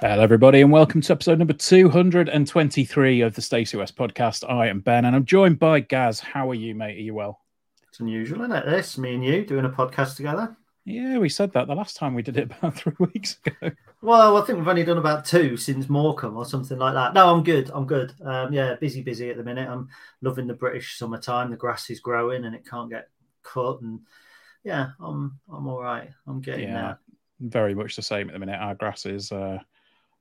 [0.00, 4.48] Hello, everybody, and welcome to episode number 223 of the Stacey West podcast.
[4.48, 6.20] I am Ben, and I'm joined by Gaz.
[6.20, 6.96] How are you, mate?
[6.96, 7.40] Are you well?
[7.88, 8.66] It's unusual, isn't it?
[8.66, 10.56] This, me and you doing a podcast together.
[10.86, 13.72] Yeah, we said that the last time we did it about three weeks ago.
[14.02, 17.12] Well, I think we've only done about two since Morecambe or something like that.
[17.12, 17.72] No, I'm good.
[17.74, 18.14] I'm good.
[18.24, 19.68] Um, yeah, busy, busy at the minute.
[19.68, 19.88] I'm
[20.22, 21.50] loving the British summertime.
[21.50, 23.08] The grass is growing and it can't get
[23.42, 23.80] cut.
[23.80, 23.98] And
[24.62, 26.08] yeah, I'm I'm all right.
[26.28, 26.98] I'm getting yeah, there.
[27.40, 28.60] very much the same at the minute.
[28.60, 29.58] Our grass is uh,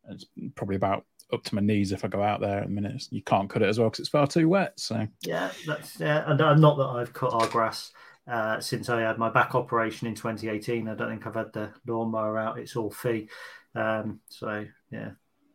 [0.10, 3.08] it's probably about up to my knees if I go out there at the minute.
[3.12, 4.80] You can't cut it as well because it's far too wet.
[4.80, 6.24] So Yeah, that's yeah.
[6.26, 7.92] And uh, not that I've cut our grass
[8.28, 10.88] uh, since I had my back operation in 2018.
[10.88, 12.60] I don't think I've had the lawnmower out.
[12.60, 13.30] It's all fee.
[13.76, 15.12] Um, so yeah,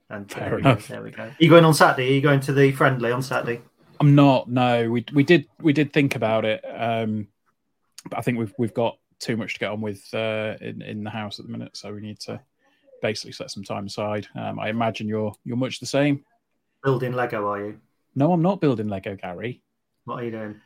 [0.08, 0.88] and Fair there we, enough.
[0.88, 1.22] Go, there we go.
[1.24, 2.10] Are you going on Saturday?
[2.10, 3.62] Are you going to the friendly on Saturday?
[3.98, 4.48] I'm not.
[4.48, 7.28] No, we we did we did think about it, um,
[8.08, 11.04] but I think we've we've got too much to get on with uh, in in
[11.04, 12.40] the house at the minute, so we need to
[13.02, 14.26] basically set some time aside.
[14.34, 16.24] Um, I imagine you're you're much the same.
[16.82, 17.80] Building Lego, are you?
[18.14, 19.62] No, I'm not building Lego, Gary.
[20.04, 20.60] What are you doing?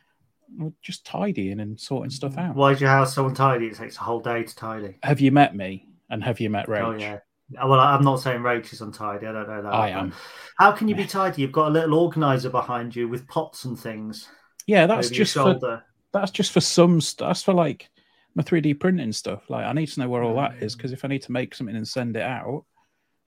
[0.57, 2.49] We're just tidying and sorting stuff mm.
[2.49, 2.55] out.
[2.55, 3.67] Why is your house so untidy?
[3.67, 4.97] It takes a whole day to tidy.
[5.03, 5.87] Have you met me?
[6.09, 6.83] And have you met oh, Rach?
[6.83, 7.19] Oh yeah.
[7.61, 9.27] Uh, well, I'm not saying Rach is untidy.
[9.27, 9.73] I don't know that.
[9.73, 10.13] I am.
[10.57, 11.41] How can you be tidy?
[11.41, 14.27] You've got a little organizer behind you with pots and things.
[14.67, 17.29] Yeah, that's just for that's just for some stuff.
[17.29, 17.89] That's for like
[18.33, 19.49] my 3D printing stuff.
[19.49, 20.77] Like I need to know where all that is mm.
[20.77, 22.65] because if I need to make something and send it out,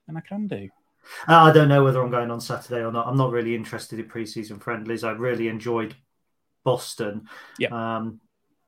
[0.07, 0.69] then I can do.
[1.27, 3.07] Uh, I don't know whether I'm going on Saturday or not.
[3.07, 5.03] I'm not really interested in preseason friendlies.
[5.03, 5.95] I really enjoyed
[6.63, 7.27] Boston.
[7.57, 7.69] Yeah.
[7.97, 8.19] Um,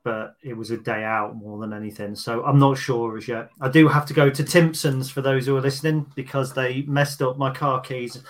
[0.04, 2.16] but it was a day out more than anything.
[2.16, 3.50] So I'm not sure as yet.
[3.62, 7.22] I do have to go to Timpson's for those who are listening because they messed
[7.22, 8.22] up my car keys.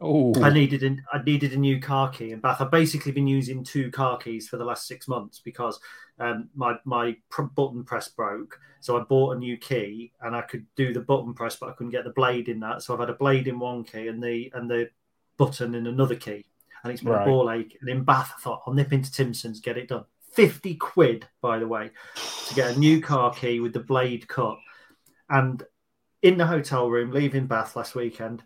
[0.00, 2.60] Oh, I needed an, I needed a new car key in Bath.
[2.60, 5.80] I've basically been using two car keys for the last six months because
[6.20, 8.60] um, my my pr- button press broke.
[8.80, 11.72] So I bought a new key and I could do the button press, but I
[11.72, 12.82] couldn't get the blade in that.
[12.82, 14.88] So I've had a blade in one key and the and the
[15.36, 16.44] button in another key,
[16.82, 17.22] and it's been Right.
[17.22, 17.76] a ball ache.
[17.80, 20.04] And in Bath, I thought I'll nip into Timpson's, get it done.
[20.32, 21.90] Fifty quid, by the way,
[22.48, 24.58] to get a new car key with the blade cut.
[25.30, 25.62] And
[26.22, 28.42] in the hotel room, leaving Bath last weekend,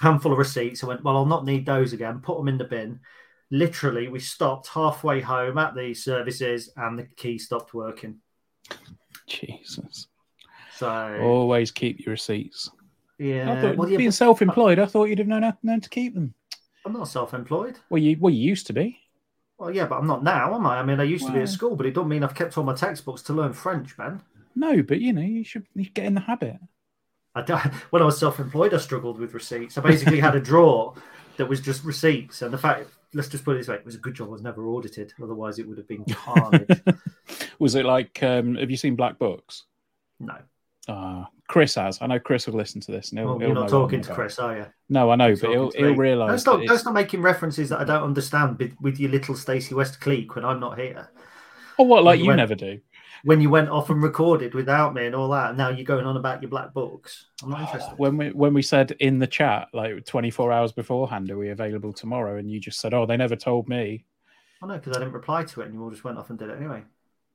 [0.00, 0.84] handful of receipts.
[0.84, 2.20] I went, well, I'll not need those again.
[2.20, 3.00] Put them in the bin.
[3.50, 8.18] Literally, we stopped halfway home at the services, and the key stopped working.
[9.26, 10.08] Jesus!
[10.76, 12.70] So Always keep your receipts.
[13.18, 15.88] yeah, I thought well, yeah, being but self-employed, I thought you'd have known known to
[15.88, 16.34] keep them.
[16.86, 17.80] I'm not self-employed.
[17.90, 19.00] Well, you well you used to be.
[19.58, 20.78] Well, yeah, but I'm not now, am I?
[20.78, 22.64] I mean, I used to be at school, but it don't mean I've kept all
[22.64, 24.22] my textbooks to learn French, man.
[24.54, 26.58] No, but you know you should get in the habit.
[27.34, 27.42] I
[27.90, 29.76] when I was self-employed, I struggled with receipts.
[29.76, 30.94] I basically had a drawer
[31.38, 33.96] that was just receipts, and the fact, let's just put it this way, it was
[33.96, 35.12] a good job I was never audited.
[35.20, 36.82] Otherwise, it would have been carnage.
[37.58, 38.22] Was it like?
[38.22, 39.64] Um, have you seen Black Books?
[40.20, 40.36] no,
[40.88, 42.00] Ah, Chris has.
[42.00, 43.10] I know Chris will listen to this.
[43.10, 44.14] And he'll, well, he'll you're not talking to.
[44.14, 44.66] Chris, are you?
[44.88, 46.28] No, I know, You're but he'll he'll realise.
[46.44, 49.74] Don't stop, don't stop making references that I don't understand with, with your little Stacey
[49.74, 51.10] West clique when I'm not here.
[51.78, 52.04] Oh, what?
[52.04, 52.80] Like you you went- never do.
[53.24, 56.06] When you went off and recorded without me and all that, and now you're going
[56.06, 57.26] on about your black books.
[57.42, 57.94] I'm not interested.
[57.98, 61.92] When we when we said in the chat like 24 hours beforehand, are we available
[61.92, 62.36] tomorrow?
[62.36, 64.04] And you just said, "Oh, they never told me."
[64.62, 66.38] I know because I didn't reply to it, and you all just went off and
[66.38, 66.84] did it anyway.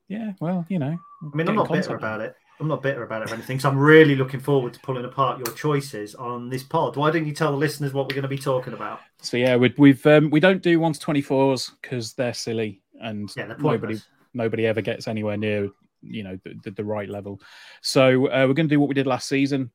[0.08, 0.96] Yeah, well, you know.
[1.32, 2.34] I mean, I'm not bitter about it.
[2.60, 3.58] I'm not bitter about it or anything.
[3.58, 6.96] So I'm really looking forward to pulling apart your choices on this pod.
[6.96, 9.00] Why don't you tell the listeners what we're going to be talking about?
[9.20, 12.82] So yeah, we, we've um, we don't do one to twenty fours because they're silly
[13.00, 14.00] and Yeah, they're nobody
[14.34, 15.70] nobody ever gets anywhere near
[16.02, 17.40] you know the, the, the right level.
[17.80, 19.70] So uh, we're going to do what we did last season,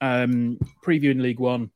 [0.00, 1.70] um, previewing League One,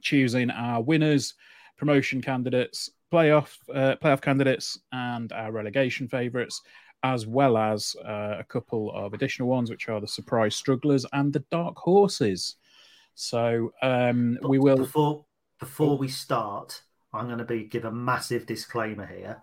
[0.00, 1.34] choosing our winners,
[1.76, 6.60] promotion candidates, playoff uh, playoff candidates, and our relegation favourites,
[7.02, 11.32] as well as uh, a couple of additional ones, which are the surprise strugglers and
[11.32, 12.56] the dark horses.
[13.14, 14.76] So um, we will.
[14.78, 15.24] before
[15.60, 16.82] before we start.
[17.12, 19.38] I'm going to be give a massive disclaimer here.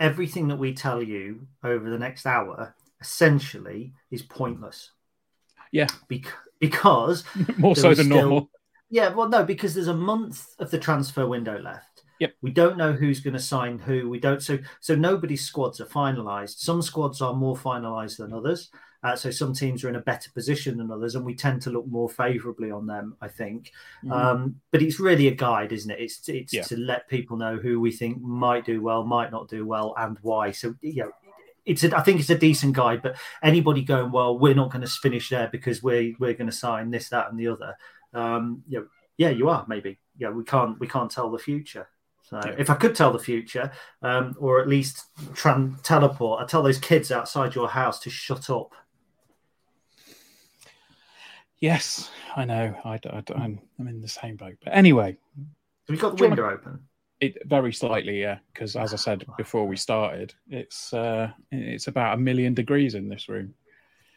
[0.00, 4.90] Everything that we tell you over the next hour essentially is pointless.
[5.72, 5.86] Yeah.
[6.08, 7.24] Bec- because
[7.58, 8.50] More so than still- normal.
[8.88, 11.95] Yeah, well, no, because there's a month of the transfer window left.
[12.18, 12.34] Yep.
[12.40, 14.08] We don't know who's going to sign who.
[14.08, 14.42] We don't.
[14.42, 16.58] So, so nobody's squads are finalised.
[16.58, 18.70] Some squads are more finalised than others.
[19.02, 21.70] Uh, so some teams are in a better position than others, and we tend to
[21.70, 23.16] look more favourably on them.
[23.20, 23.70] I think.
[24.10, 26.00] Um, but it's really a guide, isn't it?
[26.00, 26.62] It's it's Yeah.
[26.62, 30.18] to let people know who we think might do well, might not do well, and
[30.22, 30.50] why.
[30.52, 31.12] So you know,
[31.66, 33.02] it's a, I think it's a decent guide.
[33.02, 36.56] But anybody going, well, we're not going to finish there because we're we're going to
[36.56, 37.76] sign this, that, and the other.
[38.14, 38.86] Um, you know,
[39.18, 39.98] yeah, you are maybe.
[40.18, 41.86] Yeah, we can't we can't tell the future.
[42.28, 42.56] So Yeah.
[42.58, 43.70] if I could tell the future,
[44.02, 48.50] um, or at least tran- teleport, I tell those kids outside your house to shut
[48.50, 48.72] up.
[51.60, 52.74] Yes, I know.
[52.84, 54.56] I, I, I'm, I'm in the same boat.
[54.62, 55.16] But anyway,
[55.88, 56.80] Have you got the Do you wanna- window open?
[57.20, 58.38] it very slightly, yeah.
[58.52, 63.08] Because as I said before we started, it's uh, it's about a million degrees in
[63.08, 63.54] this room.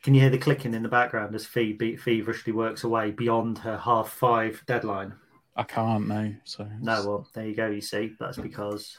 [0.04, 3.78] Can you hear the clicking in the background as Fee feverishly works away beyond her
[3.78, 5.14] half five deadline?
[5.60, 6.34] I can't know.
[6.46, 7.68] So No, well, there you go.
[7.68, 8.98] You see, that's because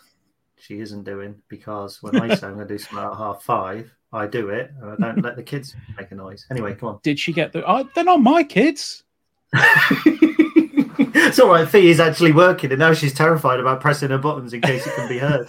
[0.58, 1.36] she isn't doing.
[1.48, 4.70] Because when I say I'm going to do something at half five, I do it,
[4.80, 6.46] and I don't let the kids make a noise.
[6.50, 7.00] Anyway, come on.
[7.02, 7.64] did she get the?
[7.64, 9.04] Oh, they're not my kids.
[9.54, 11.68] it's all right.
[11.68, 14.94] Fee is actually working, and now she's terrified about pressing her buttons in case it
[14.94, 15.46] can be heard.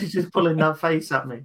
[0.00, 1.42] she's just pulling that face at me.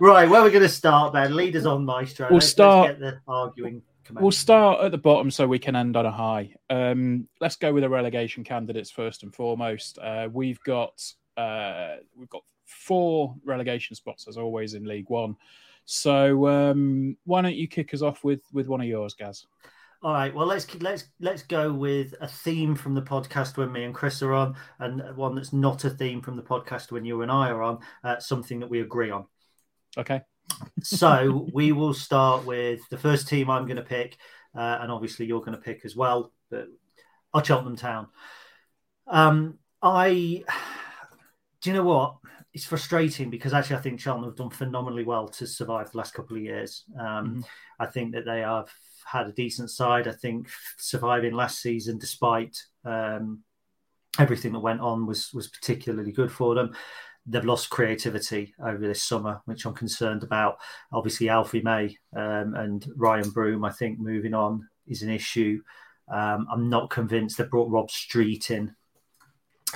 [0.00, 1.34] Right, where are we going to start, Ben?
[1.36, 2.26] Leaders on Maestro.
[2.28, 3.82] We'll Let's- let's start- get the arguing.
[4.12, 6.54] We'll start at the bottom so we can end on a high.
[6.68, 9.98] Um, let's go with the relegation candidates first and foremost.
[9.98, 11.02] Uh, we've got
[11.36, 15.36] uh, we've got four relegation spots as always in League One.
[15.84, 19.46] So um, why don't you kick us off with with one of yours, Gaz?
[20.02, 20.34] All right.
[20.34, 24.22] Well, let's let's let's go with a theme from the podcast when me and Chris
[24.22, 27.50] are on, and one that's not a theme from the podcast when you and I
[27.50, 27.78] are on.
[28.02, 29.26] Uh, something that we agree on.
[29.98, 30.22] Okay.
[30.82, 34.16] So we will start with the first team I'm going to pick,
[34.56, 36.32] uh, and obviously you're going to pick as well.
[36.50, 36.66] But
[37.32, 38.08] are Cheltenham Town.
[39.06, 40.44] Um, I
[41.60, 42.16] do you know what?
[42.52, 46.14] It's frustrating because actually I think Cheltenham have done phenomenally well to survive the last
[46.14, 46.84] couple of years.
[46.98, 47.44] Um, Mhm.
[47.78, 48.70] I think that they have
[49.04, 50.08] had a decent side.
[50.08, 50.48] I think
[50.78, 53.44] surviving last season despite um,
[54.18, 56.74] everything that went on was was particularly good for them.
[57.30, 60.58] They've lost creativity over this summer, which I'm concerned about.
[60.92, 65.62] Obviously, Alfie May um, and Ryan Broom, I think, moving on is an issue.
[66.08, 68.74] Um, I'm not convinced they brought Rob Street in,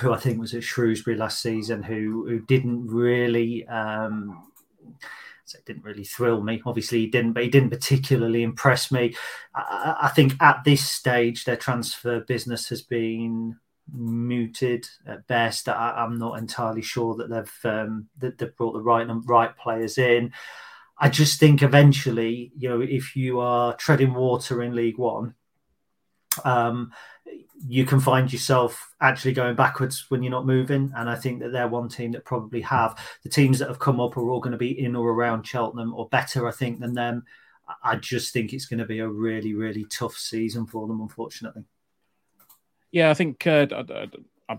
[0.01, 3.65] who I think was at Shrewsbury last season, who who didn't really.
[3.67, 4.51] Um,
[5.45, 6.61] so it didn't really thrill me.
[6.65, 9.15] Obviously, he didn't, but he didn't particularly impress me.
[9.53, 9.61] I,
[10.01, 13.55] I- I think at this stage, their transfer business has been
[13.93, 15.69] muted at best.
[15.69, 19.97] I, I'm not entirely sure that they've um, that they've brought the right right players
[19.97, 20.31] in.
[20.97, 25.35] I just think eventually, you know, if you are treading water in League One,
[26.45, 26.93] um,
[27.67, 30.91] you can find yourself actually going backwards when you're not moving.
[30.95, 32.97] And I think that they're one team that probably have.
[33.23, 35.93] The teams that have come up are all going to be in or around Cheltenham
[35.93, 37.23] or better, I think, than them.
[37.83, 41.63] I just think it's going to be a really, really tough season for them, unfortunately.
[42.95, 43.67] Yeah, I think uh,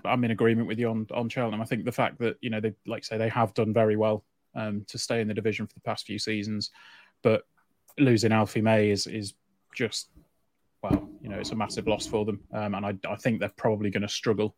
[0.04, 1.62] I'm- in agreement with you on on Cheltenham.
[1.62, 4.26] I think the fact that you know they like say they have done very well
[4.54, 6.70] um, to stay in the division for the past few seasons,
[7.22, 7.44] but
[7.98, 9.32] losing Alfie May is is
[9.74, 10.10] just
[10.82, 13.48] well, you know, it's a massive loss for them, um, and I, I think they're
[13.56, 14.54] probably going to struggle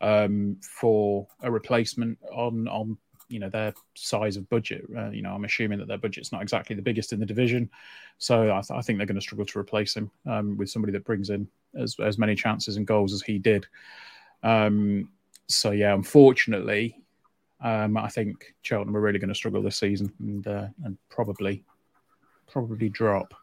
[0.00, 2.98] um, for a replacement on on
[3.28, 4.84] you know their size of budget.
[4.98, 7.70] Uh, you know, I'm assuming that their budget's not exactly the biggest in the division,
[8.18, 10.92] so I, th- I think they're going to struggle to replace him um, with somebody
[10.94, 11.46] that brings in
[11.78, 13.66] as as many chances and goals as he did.
[14.42, 15.08] Um,
[15.48, 16.98] so yeah, unfortunately,
[17.60, 21.64] um, I think Cheltenham are really going to struggle this season and uh, and probably
[22.50, 23.34] probably drop.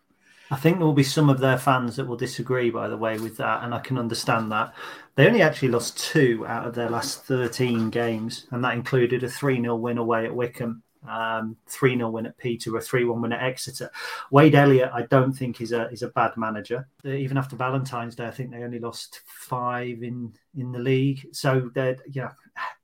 [0.51, 3.19] I think there will be some of their fans that will disagree, by the way,
[3.19, 4.73] with that, and I can understand that.
[5.15, 9.29] They only actually lost two out of their last 13 games, and that included a
[9.29, 10.81] 3 0 win away at Wycombe.
[11.07, 13.89] Um, 3 0 win at Peterborough, 3 1 win at Exeter.
[14.31, 16.87] Wade Elliott, I don't think is a is a bad manager.
[17.05, 21.27] Even after Valentine's Day, I think they only lost five in in the league.
[21.31, 22.31] So that yeah,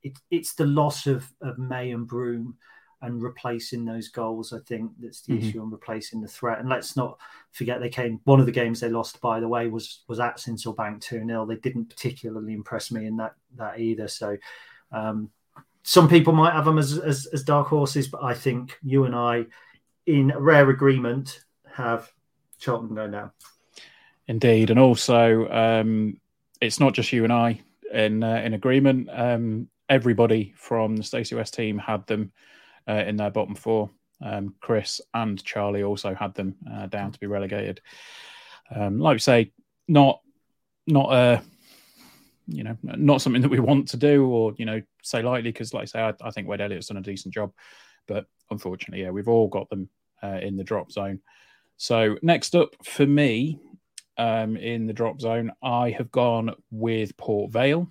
[0.01, 2.55] it, it's the loss of, of May and Broom
[3.01, 4.53] and replacing those goals.
[4.53, 5.49] I think that's the mm-hmm.
[5.49, 6.59] issue on replacing the threat.
[6.59, 7.19] And let's not
[7.51, 8.21] forget they came.
[8.23, 11.25] One of the games they lost, by the way, was was at Sincil Bank two
[11.25, 14.07] 0 They didn't particularly impress me in that that either.
[14.07, 14.37] So.
[14.91, 15.31] Um,
[15.87, 19.15] some people might have them as, as, as dark horses, but I think you and
[19.15, 19.45] I,
[20.07, 22.11] in rare agreement, have
[22.57, 23.31] Cheltenham going down.
[24.27, 26.19] Indeed, and also um,
[26.59, 27.61] it's not just you and I
[27.93, 29.09] in uh, in agreement.
[29.13, 32.31] Um, everybody from the Stacey West team had them
[32.89, 33.91] uh, in their bottom four.
[34.23, 37.79] Um, Chris and Charlie also had them uh, down to be relegated.
[38.75, 39.51] Um, like we say,
[39.87, 40.21] not
[40.87, 41.43] not a
[42.47, 45.73] you know, not something that we want to do or, you know, say lightly because,
[45.73, 47.51] like I say, I, I, think Wade Elliott's done a decent job.
[48.07, 49.89] But unfortunately, yeah, we've all got them
[50.23, 51.21] uh, in the drop zone.
[51.77, 53.59] So next up for me
[54.17, 57.87] um, in the drop zone, I have gone with Port Vale.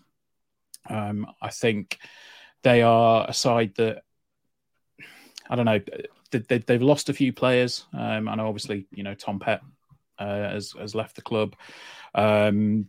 [0.89, 1.99] Um, I think
[2.63, 4.03] they are a side that,
[5.49, 5.81] I don't know,
[6.31, 7.85] they, have lost a few players.
[7.93, 9.63] Um, and obviously, you know, Tom Pett
[10.19, 11.57] uh, has, has left the club.
[12.15, 12.87] Um,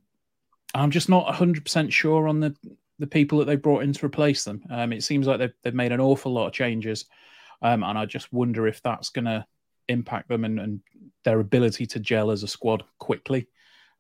[0.76, 2.56] I'm just not 100% sure on the,
[3.00, 4.64] the people that they brought in to replace them.
[4.70, 7.06] Um, it seems like they've, they've made an awful lot of changes.
[7.62, 9.46] Um, and I just wonder if that's going to
[9.88, 10.80] impact them and, and,
[11.24, 13.48] their ability to gel as a squad quickly.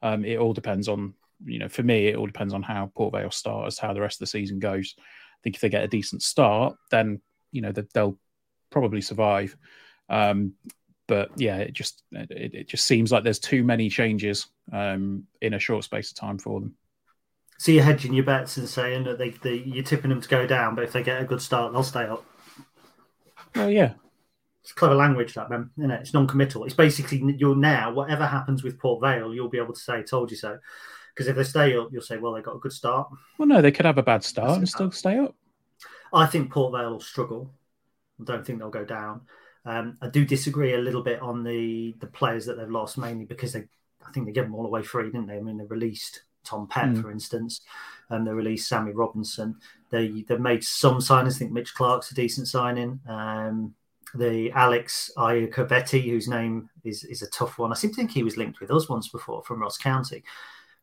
[0.03, 3.15] Um, it all depends on, you know, for me, it all depends on how Port
[3.15, 4.94] Vale start as how the rest of the season goes.
[5.00, 5.01] I
[5.44, 7.20] think if they get a decent start, then,
[7.51, 8.20] you know, they'll
[8.70, 9.58] probably survive.
[10.08, 10.53] Um,
[11.08, 15.54] but yeah, it just it, it just seems like there's too many changes um, in
[15.54, 16.76] a short space of time for them.
[17.58, 20.46] So you're hedging your bets and saying that they, they you're tipping them to go
[20.46, 22.26] down, but if they get a good start, they'll stay up.
[23.56, 23.94] Well, yeah,
[24.66, 26.02] it's clever language that man, isn't it?
[26.02, 26.66] It's non-committal.
[26.66, 30.32] It's basically you're now whatever happens with Port Vale, you'll be able to say "told
[30.32, 30.58] you so."
[31.14, 33.08] Because if they stay up, you'll say, "Well, they got a good start."
[33.38, 35.36] Well, no, they could have a bad start and still stay up.
[36.12, 37.54] I think Port Vale will struggle.
[38.20, 39.22] I don't think they'll go down.
[39.65, 43.25] Um, I do disagree a little bit on the the players that they've lost, mainly
[43.25, 43.63] because they,
[44.05, 45.38] I think they gave them all away free, didn't they?
[45.38, 47.01] I mean, they released Tom Pett, mm.
[47.01, 47.62] for instance,
[48.10, 49.55] and they released Sammy Robinson.
[49.89, 51.36] They they've made some signings.
[51.36, 53.00] I think Mitch Clark's a decent signing.
[53.07, 53.74] Um,
[54.13, 57.72] the Alex Iacovitti, whose name is is a tough one.
[57.72, 60.24] I seem to think he was linked with us once before from Ross County.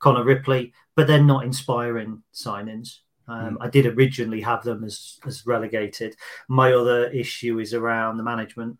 [0.01, 2.99] Connor Ripley, but they're not inspiring signings.
[3.29, 3.57] Um, mm.
[3.61, 6.17] I did originally have them as as relegated.
[6.49, 8.79] My other issue is around the management.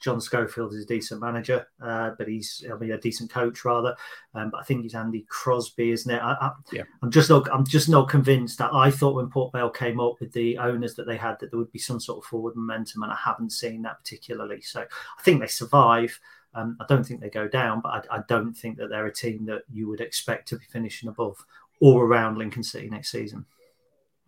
[0.00, 3.96] John Schofield is a decent manager, uh, but he's I mean, a decent coach rather.
[4.34, 6.20] Um, but I think he's Andy Crosby, isn't it?
[6.20, 6.82] I, yeah.
[7.02, 10.20] I'm just not I'm just not convinced that I thought when Port Vale came up
[10.20, 13.02] with the owners that they had that there would be some sort of forward momentum,
[13.02, 14.60] and I haven't seen that particularly.
[14.60, 16.18] So I think they survive.
[16.54, 19.12] Um, I don't think they go down, but I, I, don't think that they're a
[19.12, 21.36] team that you would expect to be finishing above
[21.78, 23.44] or around Lincoln City next season.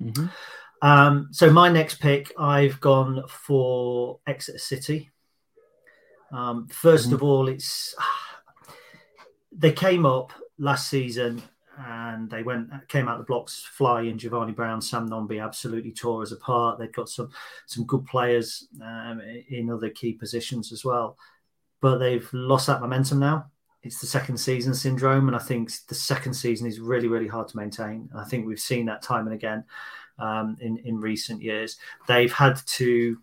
[0.00, 0.26] Mm-hmm.
[0.82, 5.10] Um, so my next pick, I've gone for Exeter City.
[6.32, 7.14] Um, 1st mm-hmm.
[7.14, 7.94] of all, it's
[9.52, 11.42] they came up last season
[11.86, 14.18] and they went came out the blocks flying.
[14.18, 16.78] Jevani Brown, Sam Nombe absolutely tore us apart.
[16.78, 17.30] They've got some
[17.66, 21.16] some good players um, in other key positions as well,
[21.80, 23.50] but they've lost that momentum now.
[23.82, 27.48] It's the second season syndrome, and I think the second season is really really hard
[27.48, 28.08] to maintain.
[28.12, 29.64] And I think we've seen that time and again
[30.18, 31.78] um, in in recent years.
[32.06, 33.18] They've had to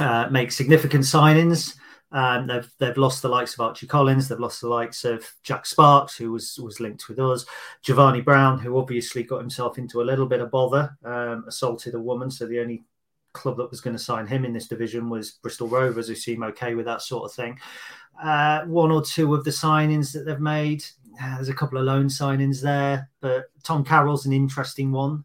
[0.00, 1.76] uh, make significant signings.
[2.12, 4.28] Um, they've they've lost the likes of Archie Collins.
[4.28, 7.44] They've lost the likes of Jack Sparkes, who was was linked with us.
[7.84, 12.00] Jevani Brown, who obviously got himself into a little bit of bother, um, assaulted a
[12.00, 12.30] woman.
[12.30, 12.84] So the only
[13.34, 16.42] club that was going to sign him in this division was Bristol Rovers, who seem
[16.44, 17.58] okay with that sort of thing.
[18.22, 20.84] Uh, one or two of the signings that they've made.
[21.20, 25.24] Uh, there's a couple of loan signings there, but Tom Carroll's an interesting one.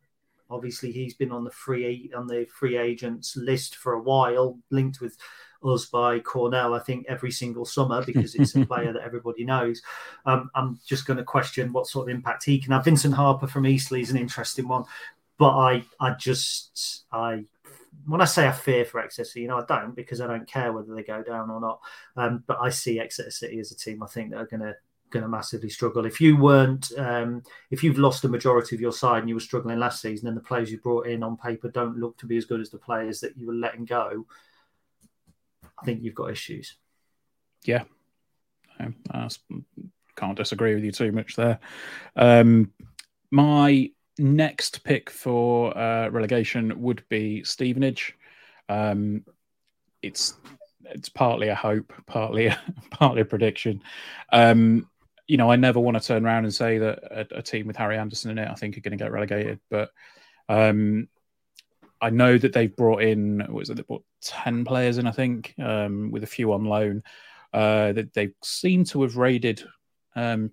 [0.50, 5.00] Obviously, he's been on the free on the free agents list for a while, linked
[5.00, 5.16] with
[5.64, 6.74] us by Cornell.
[6.74, 9.82] I think every single summer because it's a player that everybody knows.
[10.26, 12.86] Um, I'm just going to question what sort of impact he can have.
[12.86, 14.86] Vincent Harper from Eastleigh is an interesting one,
[15.38, 17.46] but I I just I
[18.06, 20.48] when I say I fear for Exeter, City, you know, I don't because I don't
[20.48, 21.80] care whether they go down or not.
[22.16, 24.76] Um, but I see Exeter City as a team I think that are going to
[25.10, 26.06] going to massively struggle.
[26.06, 27.42] If you weren't, um,
[27.72, 30.38] if you've lost the majority of your side and you were struggling last season, and
[30.38, 32.78] the players you brought in on paper don't look to be as good as the
[32.78, 34.26] players that you were letting go,
[35.82, 36.76] I think you've got issues.
[37.64, 37.84] Yeah,
[38.80, 39.30] I
[40.16, 41.60] can't disagree with you too much there.
[42.16, 42.72] Um,
[43.32, 48.16] my next pick for uh, relegation would be Stevenage.
[48.68, 49.26] Um,
[50.02, 50.36] it's
[50.84, 52.60] it's partly a hope, partly a,
[52.92, 53.82] partly a prediction.
[54.32, 54.90] Um,
[55.28, 57.76] you know, I never want to turn around and say that a, a team with
[57.76, 59.60] Harry Anderson in it, I think, are going to get relegated.
[59.70, 59.92] But
[60.48, 61.08] um,
[62.02, 65.54] I know that they've brought in, was it, they brought 10 players in, I think,
[65.60, 67.04] um, with a few on loan.
[67.54, 69.64] Uh, that they seem to have raided
[70.16, 70.52] um,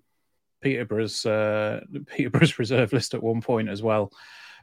[0.61, 4.11] Peterborough's uh, Peterborough's reserve list at one point as well.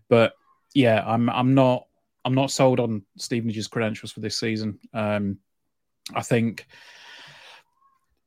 [0.08, 0.34] But
[0.74, 1.86] yeah, I'm I'm not
[2.24, 4.78] I'm not sold on Stevenage's credentials for this season.
[4.92, 5.38] Um,
[6.14, 6.66] I think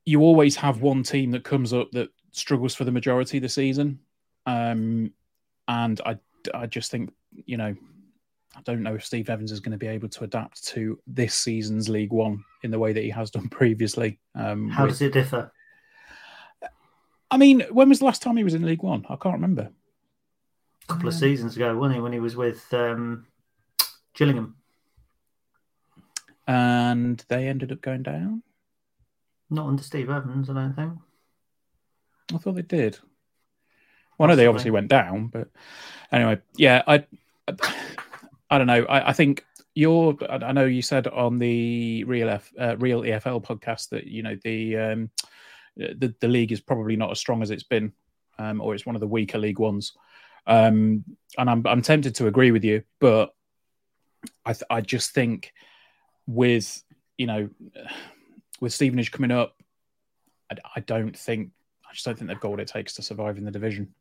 [0.04, 3.48] you always have one team that comes up that struggles for the majority of the
[3.48, 3.98] season.
[4.46, 5.12] Um,
[5.66, 6.18] and I,
[6.54, 7.12] I just think,
[7.44, 7.74] you know,
[8.56, 11.34] I don't know if Steve Evans is going to be able to adapt to this
[11.34, 14.18] season's League One in the way that he has done previously.
[14.34, 15.52] Um, How does it differ?
[17.30, 19.04] I mean, when was the last time he was in League One?
[19.08, 19.70] I can't remember.
[20.84, 22.00] A couple of seasons ago, wasn't he?
[22.00, 23.26] When he was with um,
[24.14, 24.56] Gillingham.
[26.46, 28.42] And they ended up going down?
[29.50, 30.92] Not under Steve Evans, I don't think.
[32.34, 32.98] I thought they did.
[34.16, 35.48] Well, I know they obviously went down, but
[36.10, 37.04] anyway, yeah, I,
[37.46, 37.54] I,
[38.50, 38.84] I don't know.
[38.84, 39.44] I, I think
[39.74, 40.16] you're.
[40.28, 44.36] I know you said on the real F, uh, real EFL podcast that you know
[44.42, 45.10] the um,
[45.78, 47.92] the the league is probably not as strong as it's been,
[48.38, 49.92] um, or it's one of the weaker league ones.
[50.46, 51.04] Um,
[51.36, 53.34] and I'm I'm tempted to agree with you, but
[54.44, 55.52] I th- I just think
[56.26, 56.82] with
[57.16, 57.48] you know
[58.60, 59.54] with Stevenage coming up,
[60.50, 61.50] I, I, don't think
[61.88, 63.94] I just don't think they've got what it takes to survive in the division.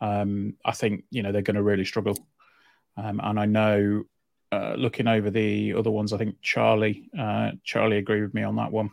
[0.00, 2.16] Um, I think you know they're going to really struggle,
[2.96, 4.04] um, and I know
[4.52, 8.56] uh, looking over the other ones, I think Charlie uh, Charlie agreed with me on
[8.56, 8.90] that one.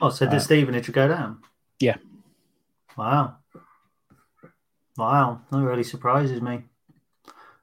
[0.00, 1.42] Oh, so did uh, Stevenage go down?
[1.80, 1.96] Yeah.
[2.96, 3.36] Wow.
[4.96, 6.64] Wow, that really surprises me.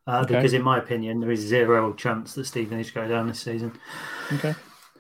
[0.06, 0.36] Uh, okay.
[0.36, 3.74] Because, in my opinion, there is zero chance that Stevenage go down this season.
[4.34, 4.54] Okay.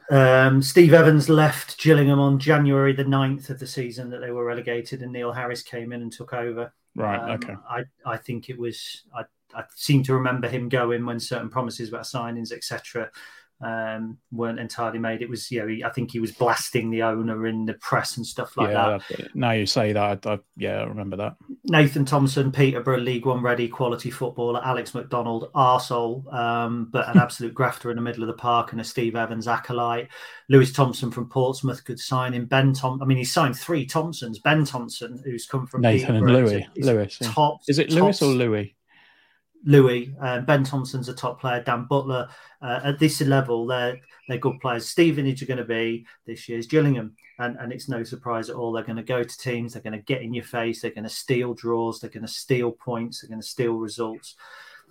[0.09, 4.45] Um, Steve Evans left Gillingham on January the 9th of the season that they were
[4.45, 6.73] relegated, and Neil Harris came in and took over.
[6.95, 7.19] Right.
[7.19, 7.55] Um, okay.
[7.69, 11.89] I, I think it was, I, I seem to remember him going when certain promises
[11.89, 13.11] about signings, etc
[13.61, 15.21] um, weren't entirely made.
[15.21, 18.17] It was, you know, he, I think he was blasting the owner in the press
[18.17, 19.35] and stuff like yeah, that.
[19.35, 21.35] Now you say that, I, I, yeah, I remember that.
[21.65, 24.61] Nathan Thompson, Peterborough League One ready quality footballer.
[24.63, 28.81] Alex McDonald, arsehole, um, but an absolute grafter in the middle of the park and
[28.81, 30.09] a Steve Evans acolyte.
[30.49, 32.45] Lewis Thompson from Portsmouth could sign in.
[32.45, 34.39] Ben Tom, I mean, he signed three Thompsons.
[34.39, 36.67] Ben Thompson, who's come from Nathan and Louis.
[36.77, 38.75] Lewis, top, is it Lewis or Louis?
[39.65, 42.27] Louis, uh, Ben Thompson's a top player, Dan Butler.
[42.61, 43.97] Uh, at this level, they're
[44.27, 44.87] they're good players.
[44.87, 48.71] Stevenage are going to be this year's Gillingham, and, and it's no surprise at all.
[48.71, 51.03] They're going to go to teams, they're going to get in your face, they're going
[51.03, 54.35] to steal draws, they're going to steal points, they're going to steal results.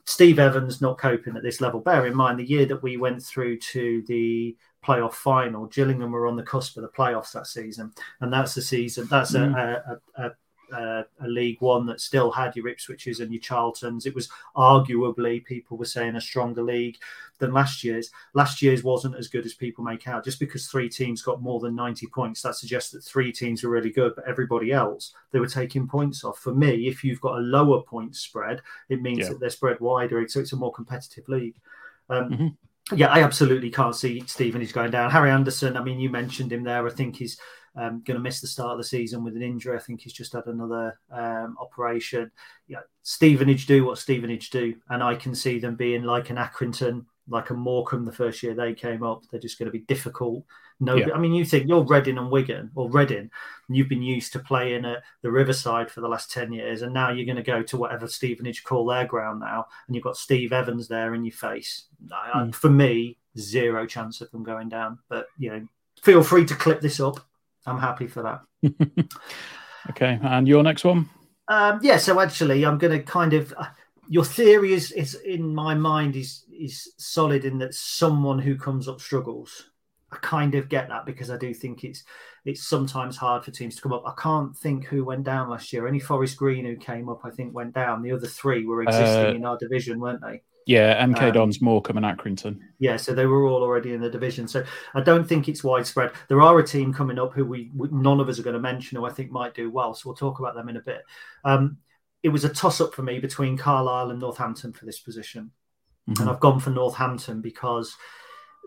[0.05, 1.81] Steve Evans not coping at this level.
[1.81, 6.27] Bear in mind the year that we went through to the playoff final, Gillingham were
[6.27, 9.07] on the cusp of the playoffs that season, and that's the season.
[9.09, 9.57] That's mm.
[9.57, 10.31] a, a, a,
[10.73, 14.07] uh, a League One that still had your Ipswiches and your Charltons.
[14.07, 16.97] It was arguably people were saying a stronger league
[17.39, 18.11] than last year's.
[18.35, 20.25] Last year's wasn't as good as people make out.
[20.25, 23.71] Just because three teams got more than ninety points, that suggests that three teams were
[23.71, 26.39] really good, but everybody else they were taking points off.
[26.39, 29.29] For me, if you've got a lower point spread, it means yeah.
[29.31, 31.57] that they're spread wider, so it's a more competitive league.
[32.09, 32.47] Um, mm-hmm
[32.95, 35.11] yeah, I absolutely can't see Stevenage going down.
[35.11, 36.87] Harry Anderson, I mean, you mentioned him there.
[36.87, 37.39] I think he's
[37.77, 39.77] um, going to miss the start of the season with an injury.
[39.77, 42.31] I think he's just had another um, operation.
[42.69, 47.07] Yeah, Stevenage do what Stevenage do, and I can see them being like an Accrington,
[47.29, 49.23] like a Morecambe the first year they came up.
[49.31, 50.45] They're just going to be difficult.
[50.81, 51.09] No, yeah.
[51.15, 53.31] I mean, you think you're Reading and Wigan or Reading,
[53.69, 57.11] you've been used to playing at the Riverside for the last 10 years, and now
[57.11, 60.53] you're going to go to whatever Stevenage call their ground now, and you've got Steve
[60.53, 61.85] Evans there in your face.
[62.35, 62.55] Mm.
[62.55, 64.99] For me, zero chance of them going down.
[65.09, 65.69] But, you know,
[66.03, 67.25] feel free to clip this up
[67.66, 69.09] I'm happy for that.
[69.90, 71.09] okay, and your next one?
[71.48, 73.55] Um, yeah, so actually, I'm going to kind of.
[73.57, 73.66] Uh,
[74.09, 78.88] your theory is, is in my mind is is solid in that someone who comes
[78.88, 79.70] up struggles.
[80.11, 82.05] I kind of get that because I do think it's
[82.44, 84.03] it's sometimes hard for teams to come up.
[84.07, 85.87] I can't think who went down last year.
[85.87, 88.03] Any Forest Green who came up, I think, went down.
[88.03, 90.42] The other three were existing uh, in our division, weren't they?
[90.66, 92.59] Yeah, MK um, Dons, Morecambe, and Accrington.
[92.79, 94.46] Yeah, so they were all already in the division.
[94.46, 96.12] So I don't think it's widespread.
[96.29, 98.96] There are a team coming up who we, none of us are going to mention
[98.96, 99.94] who I think might do well.
[99.94, 101.03] So we'll talk about them in a bit.
[101.44, 101.79] Um,
[102.22, 105.51] it was a toss up for me between Carlisle and Northampton for this position,
[106.09, 106.20] mm-hmm.
[106.20, 107.96] and I've gone for Northampton because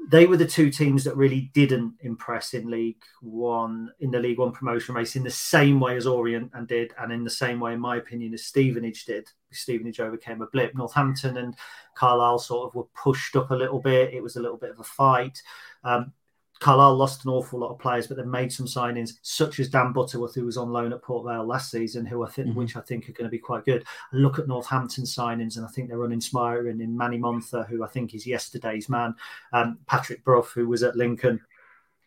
[0.09, 4.37] they were the two teams that really didn't impress in League One in the League
[4.39, 7.59] One promotion race in the same way as Orient and did, and in the same
[7.59, 9.29] way, in my opinion, as Stevenage did.
[9.55, 10.75] Stevenage overcame a blip.
[10.75, 11.55] Northampton and
[11.95, 14.13] Carlisle sort of were pushed up a little bit.
[14.13, 15.41] It was a little bit of a fight.
[15.83, 16.13] Um,
[16.59, 19.91] Carlisle lost an awful lot of players, but they've made some signings, such as Dan
[19.91, 22.59] Butterworth, who was on loan at Port Vale last season, who I think, mm-hmm.
[22.59, 23.83] which I think are going to be quite good.
[24.13, 27.87] I look at Northampton signings, and I think they're uninspiring in Manny Monthé, who I
[27.87, 29.15] think is yesterday's man,
[29.51, 31.41] um, Patrick Brough, who was at Lincoln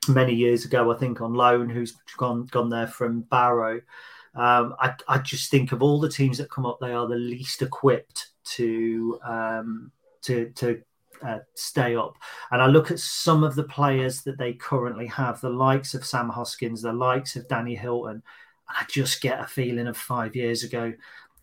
[0.09, 3.81] many years ago, I think on loan, who's gone gone there from Barrow.
[4.35, 7.17] Um, I, I, just think of all the teams that come up, they are the
[7.17, 9.91] least equipped to um,
[10.23, 10.81] to to
[11.27, 12.17] uh, stay up.
[12.51, 16.05] And I look at some of the players that they currently have, the likes of
[16.05, 18.15] Sam Hoskins, the likes of Danny Hylton.
[18.15, 18.23] and
[18.69, 20.93] I just get a feeling of five years ago.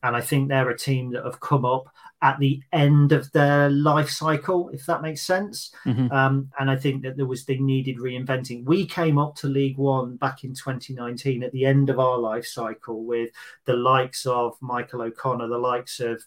[0.05, 1.87] And I think they're a team that have come up
[2.21, 5.71] at the end of their life cycle, if that makes sense.
[5.85, 6.11] Mm-hmm.
[6.11, 8.65] Um, and I think that there was they needed reinventing.
[8.65, 12.45] We came up to League One back in 2019 at the end of our life
[12.45, 13.31] cycle with
[13.65, 16.23] the likes of Michael O'Connor, the likes of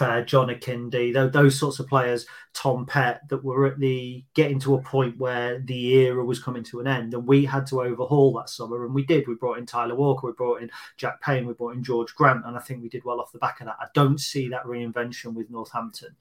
[0.00, 4.58] uh, John Akinde, those, those sorts of players, Tom Pett, that were at the getting
[4.60, 7.82] to a point where the era was coming to an end, and we had to
[7.82, 9.26] overhaul that summer, and we did.
[9.26, 12.46] We brought in Tyler Walker, we brought in Jack Payne, we brought in George Grant,
[12.46, 13.76] and I think we did well off the back of that.
[13.80, 16.14] I don't see that reinvention with Northampton,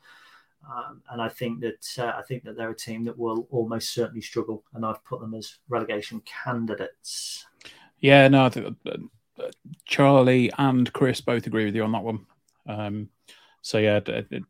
[0.69, 3.93] um, and I think that uh, I think that they're a team that will almost
[3.93, 7.45] certainly struggle, and I've put them as relegation candidates.
[7.99, 8.97] Yeah, no, I think, uh,
[9.85, 12.25] Charlie and Chris both agree with you on that one.
[12.67, 13.09] Um,
[13.65, 14.43] so yeah, it, it,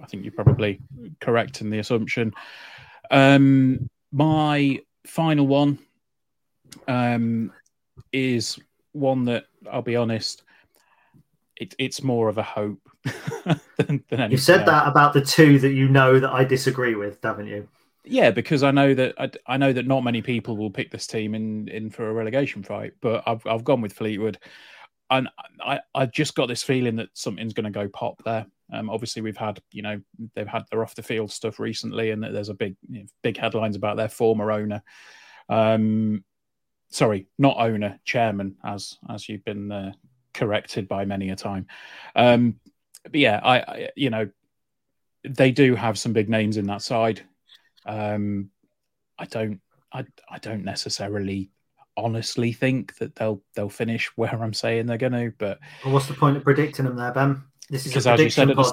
[0.00, 0.80] I think you're probably
[1.20, 2.32] correct in the assumption.
[3.10, 5.78] Um, my final one
[6.88, 7.52] um,
[8.14, 8.58] is
[8.92, 10.42] one that I'll be honest,
[11.56, 12.80] it, it's more of a hope
[13.76, 14.70] than, than You've said else.
[14.70, 17.68] that about the two that you know that I disagree with, haven't you?
[18.04, 21.06] Yeah, because I know that I, I, know that not many people will pick this
[21.06, 24.38] team in in for a relegation fight, but I've I've gone with Fleetwood
[25.10, 25.28] and
[25.60, 28.46] I, I just got this feeling that something's going to go pop there.
[28.72, 30.00] Um, obviously, we've had, you know,
[30.34, 33.36] they've had their off the field stuff recently, and there's a big, you know, big
[33.36, 34.82] headlines about their former owner.
[35.48, 36.24] Um,
[36.90, 39.92] sorry, not owner, chairman, as as you've been uh,
[40.32, 41.66] corrected by many a time.
[42.14, 42.60] Um,
[43.02, 44.30] but yeah, I, I, you know,
[45.24, 47.22] they do have some big names in that side.
[47.84, 48.50] Um,
[49.18, 49.60] I don't,
[49.92, 51.50] I, I don't necessarily
[51.96, 55.32] honestly think that they'll they'll finish where I'm saying they're going to.
[55.38, 57.42] But well, what's the point of predicting them there, Ben?
[57.68, 58.72] This is a prediction pod.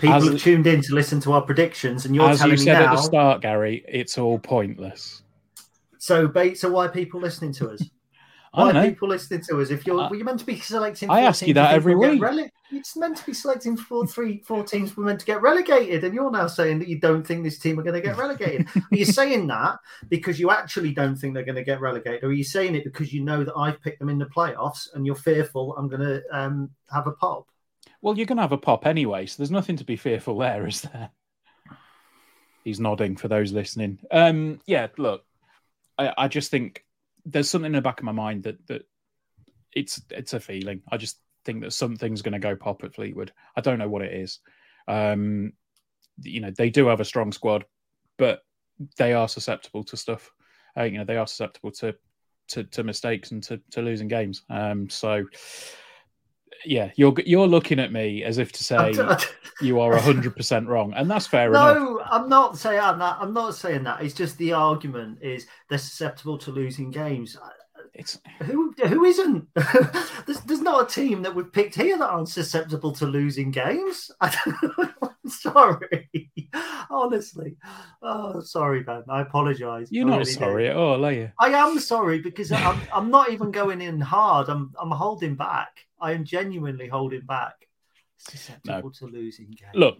[0.00, 2.58] People as, have tuned in to listen to our predictions, and you're as telling you
[2.58, 5.22] said me now, at the start, Gary, it's all pointless.
[5.98, 7.82] So, so why are people listening to us?
[8.52, 9.70] Why are people listening to us?
[9.70, 11.08] If you're, uh, you're meant to be selecting.
[11.10, 12.20] I ask you that every week.
[12.20, 16.04] Rele- it's meant to be selecting four, three, four teams we're meant to get relegated,
[16.04, 18.68] and you're now saying that you don't think this team are going to get relegated.
[18.76, 19.78] are you saying that
[20.10, 22.84] because you actually don't think they're going to get relegated, or are you saying it
[22.84, 26.02] because you know that I've picked them in the playoffs and you're fearful I'm going
[26.02, 27.48] to um, have a pop?
[28.02, 30.66] Well, you're going to have a pop anyway, so there's nothing to be fearful there,
[30.66, 31.10] is there?
[32.64, 33.98] He's nodding for those listening.
[34.10, 35.24] Um, yeah, look,
[35.98, 36.84] I, I just think
[37.24, 38.82] there's something in the back of my mind that that
[39.72, 40.82] it's it's a feeling.
[40.90, 43.32] I just think that something's going to go pop at Fleetwood.
[43.56, 44.40] I don't know what it is.
[44.88, 45.52] Um,
[46.20, 47.64] you know, they do have a strong squad,
[48.18, 48.42] but
[48.96, 50.30] they are susceptible to stuff.
[50.76, 51.94] Uh, you know, they are susceptible to
[52.48, 54.42] to, to mistakes and to, to losing games.
[54.50, 55.24] Um, so
[56.64, 58.92] yeah, you're you're looking at me as if to say
[59.60, 61.76] you are hundred percent wrong, and that's fair no, enough.
[61.78, 63.16] No, I'm not saying that.
[63.20, 64.02] I'm not saying that.
[64.02, 67.36] It's just the argument is they're susceptible to losing games.
[67.94, 69.46] It's who who isn't?
[69.54, 74.10] there's, there's not a team that we've picked here that aren't susceptible to losing games.
[74.20, 74.32] I'm
[75.26, 76.30] sorry,
[76.88, 77.56] honestly.
[78.00, 79.02] Oh, sorry, Ben.
[79.10, 79.88] I apologise.
[79.90, 80.70] You're I not really sorry do.
[80.70, 81.30] at all, are you?
[81.38, 84.48] I am sorry because I'm I'm not even going in hard.
[84.48, 85.84] I'm I'm holding back.
[86.02, 87.54] I am genuinely holding back.
[88.18, 88.90] Susceptible no.
[88.90, 89.72] to losing games.
[89.74, 89.98] Look,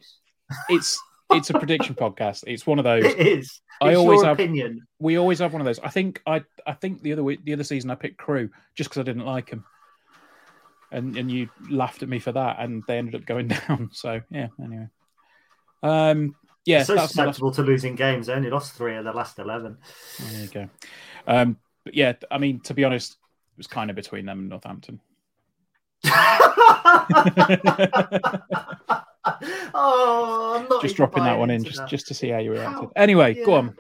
[0.69, 2.45] it's it's a prediction podcast.
[2.47, 3.05] It's one of those.
[3.05, 3.45] It is.
[3.45, 4.87] It's I always have opinion.
[4.99, 5.79] We always have one of those.
[5.79, 8.91] I think I I think the other week, the other season I picked Crewe just
[8.91, 9.65] because I didn't like him,
[10.91, 13.91] and and you laughed at me for that, and they ended up going down.
[13.93, 14.49] So yeah.
[14.63, 14.89] Anyway,
[15.83, 16.35] um,
[16.65, 18.27] yeah, so susceptible to losing games.
[18.27, 19.79] They only lost three of the last eleven.
[20.21, 20.69] There you go.
[21.27, 24.49] Um, but yeah, I mean, to be honest, it was kind of between them and
[24.49, 25.01] Northampton.
[29.75, 31.89] oh, I'm not just dropping that one in just, that.
[31.89, 32.85] just to see how you reacted.
[32.85, 32.93] How?
[32.97, 33.45] Anyway, yeah.
[33.45, 33.77] go on.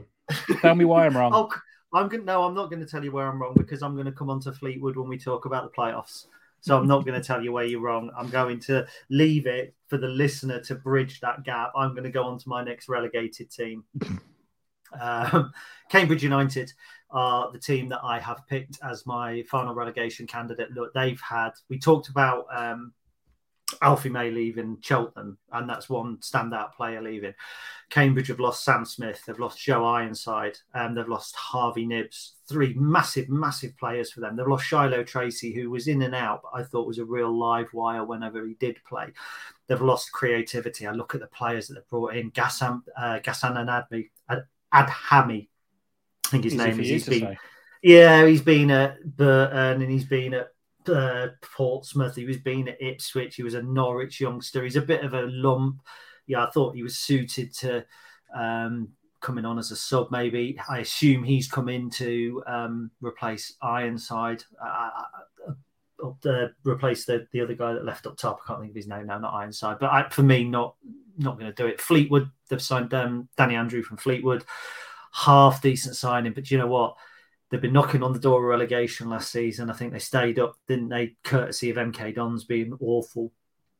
[0.60, 1.32] Tell me why I'm wrong.
[1.34, 1.50] oh,
[1.92, 4.06] I'm going no, I'm not going to tell you where I'm wrong because I'm going
[4.06, 6.26] to come on to Fleetwood when we talk about the playoffs.
[6.60, 8.12] So I'm not going to tell you where you're wrong.
[8.16, 11.72] I'm going to leave it for the listener to bridge that gap.
[11.76, 13.84] I'm going to go on to my next relegated team.
[15.00, 15.52] um,
[15.90, 16.72] Cambridge United
[17.10, 20.70] are the team that I have picked as my final relegation candidate.
[20.72, 22.92] Look, they've had, we talked about um,
[23.80, 27.34] Alfie May leaving Cheltenham, and that's one standout player leaving.
[27.90, 32.34] Cambridge have lost Sam Smith, they've lost Joe Ironside, and they've lost Harvey Knibbs.
[32.48, 34.36] Three massive, massive players for them.
[34.36, 37.36] They've lost Shilow Tracey, who was in and out, but I thought was a real
[37.36, 39.08] live wire whenever he did play.
[39.68, 40.86] They've lost creativity.
[40.86, 42.30] I look at the players that they've brought in.
[42.32, 44.04] Gassan, uh, Gassan Admi, Ad,
[44.72, 45.48] Adhami,
[46.26, 46.88] I think his Easy name is.
[46.88, 47.38] He's been, say.
[47.82, 50.48] yeah, he's been at Burton and he's been at
[50.88, 52.16] uh, Portsmouth.
[52.16, 53.36] He was been at Ipswich.
[53.36, 54.64] He was a Norwich youngster.
[54.64, 55.82] He's a bit of a lump.
[56.26, 57.84] Yeah, I thought he was suited to
[58.34, 58.88] um,
[59.20, 60.10] coming on as a sub.
[60.10, 64.44] Maybe I assume he's come in to um, replace Ironside.
[64.62, 64.90] Uh,
[66.02, 68.40] uh, uh, replace the, the other guy that left up top.
[68.44, 69.18] I can't think of his name now.
[69.18, 70.74] Not Ironside, but I, for me, not
[71.18, 71.80] not going to do it.
[71.80, 72.30] Fleetwood.
[72.48, 74.44] They've signed um, Danny Andrew from Fleetwood.
[75.12, 76.96] Half decent signing, but you know what?
[77.50, 79.68] They've been knocking on the door of relegation last season.
[79.68, 81.16] I think they stayed up, didn't they?
[81.22, 83.30] Courtesy of MK Dons being awful.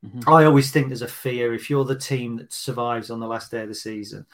[0.04, 0.24] Mhm.
[0.26, 3.50] I always think there's a fear if you're the team that survives on the last
[3.50, 4.26] day of the season,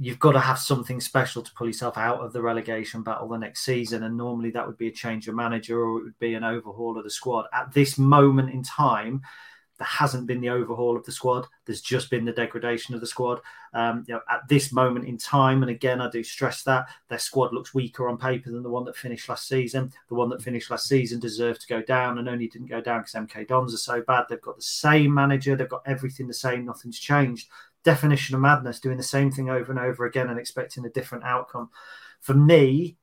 [0.00, 3.36] you've got to have something special to pull yourself out of the relegation battle the
[3.36, 4.04] next season.
[4.04, 6.96] And normally that would be a change of manager or it would be an overhaul
[6.96, 7.44] of the squad.
[7.52, 9.20] At this moment in time,
[9.76, 11.46] there hasn't been the overhaul of the squad.
[11.66, 13.40] There's just been the degradation of the squad.
[13.74, 17.18] Um, you know, at this moment in time, and again, I do stress that their
[17.18, 19.90] squad looks weaker on paper than the one that finished last season.
[20.08, 23.00] The one that finished last season deserved to go down, and only didn't go down
[23.00, 24.26] because MK Dons are so bad.
[24.28, 27.48] They've got the same manager, they've got everything the same, nothing's changed.
[27.84, 31.24] Definition of madness, doing the same thing over and over again and expecting a different
[31.24, 31.70] outcome.
[32.20, 32.96] For me,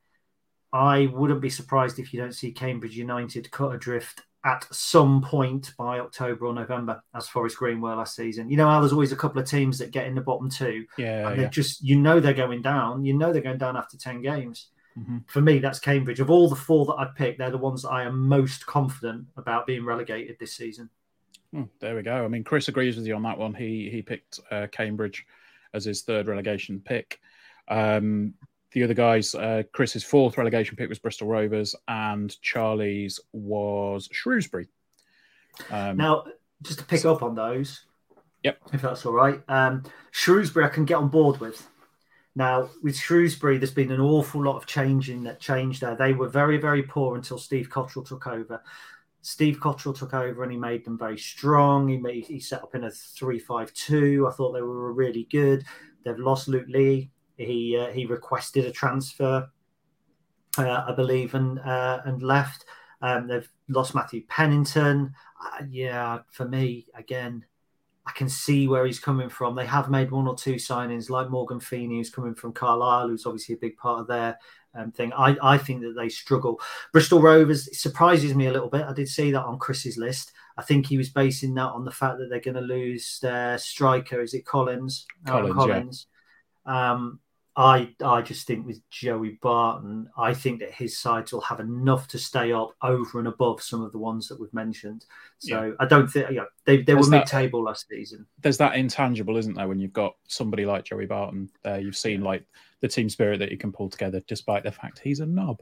[0.72, 5.72] I wouldn't be surprised if you don't see Cambridge United cut adrift at some point
[5.76, 8.48] by October or November, as Forest Green were last season.
[8.48, 10.86] You know how there's always a couple of teams that get in the bottom two,
[10.96, 11.48] Yeah, and they yeah.
[11.48, 13.04] just you know they're going down.
[13.04, 14.68] You know they're going down after ten games.
[14.96, 15.28] Mhm.
[15.28, 16.20] For me, that's Cambridge.
[16.20, 19.26] Of all the four that I've picked, they're the ones that I am most confident
[19.36, 20.90] about being relegated this season.
[21.52, 22.24] Hmm, there we go.
[22.24, 23.54] I mean, Chris agrees with you on that one.
[23.54, 25.26] He he picked uh, Cambridge
[25.72, 27.20] as his third relegation pick.
[27.68, 28.34] Um,
[28.72, 34.68] the other guys, uh, Chris's fourth relegation pick was Bristol Rovers, and Charlie's was Shrewsbury.
[35.70, 36.24] Um, Now,
[36.62, 37.84] just to pick up on those,
[38.42, 38.58] Yep.
[38.74, 39.42] if that's all right.
[39.48, 41.66] Um, Shrewsbury, I can get on board with.
[42.34, 45.96] Now, with Shrewsbury, there's been an awful lot of changing that changed there.
[45.96, 48.62] They were very, very poor until Steve Cotterill took over.
[49.22, 51.88] Steve Cotterill took over and he made them very strong.
[51.88, 54.26] He made he set up in a three-five-two.
[54.28, 55.64] I thought they were really good.
[56.04, 57.10] They've lost Luke Leahy.
[57.36, 59.48] He uh, he requested a transfer,
[60.56, 62.64] uh, I believe, and uh, and left.
[63.00, 65.14] Um, they've lost Matthew Pennington.
[65.44, 67.44] Uh, yeah, for me, again,
[68.06, 69.54] I can see where he's coming from.
[69.54, 73.26] They have made one or two signings, like Morgan Feeney, who's coming from Carlisle, who's
[73.26, 74.38] obviously a big part of their
[74.74, 75.12] um, thing.
[75.12, 76.60] I, I think that they struggle.
[76.92, 78.86] Bristol Rovers surprises me a little bit.
[78.86, 80.32] I did see that on Chris's list.
[80.56, 83.58] I think he was basing that on the fact that they're going to lose their
[83.58, 84.20] striker.
[84.20, 85.06] Is it Collins?
[85.26, 86.06] Aaron Collins,
[86.66, 86.92] yeah.
[86.92, 87.20] Um,
[87.56, 92.06] I I just think with Joey Barton, I think that his sides will have enough
[92.08, 95.06] to stay up over and above some of the ones that we've mentioned.
[95.38, 98.26] So I don't think you know, they they were that- mid-table last season.
[98.42, 101.80] there's that intangible, isn't there, when you've got somebody like Joey Barton there?
[101.80, 102.44] You've seen like
[102.80, 105.60] the team spirit that you can pull together, despite the fact he's a knob.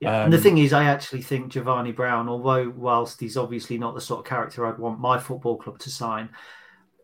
[0.00, 0.24] Yeah.
[0.24, 3.94] and the Um, thing is, I actually think Jevani Brown, although whilst he's obviously not
[3.94, 6.28] the sort of character I'd want my football club to sign,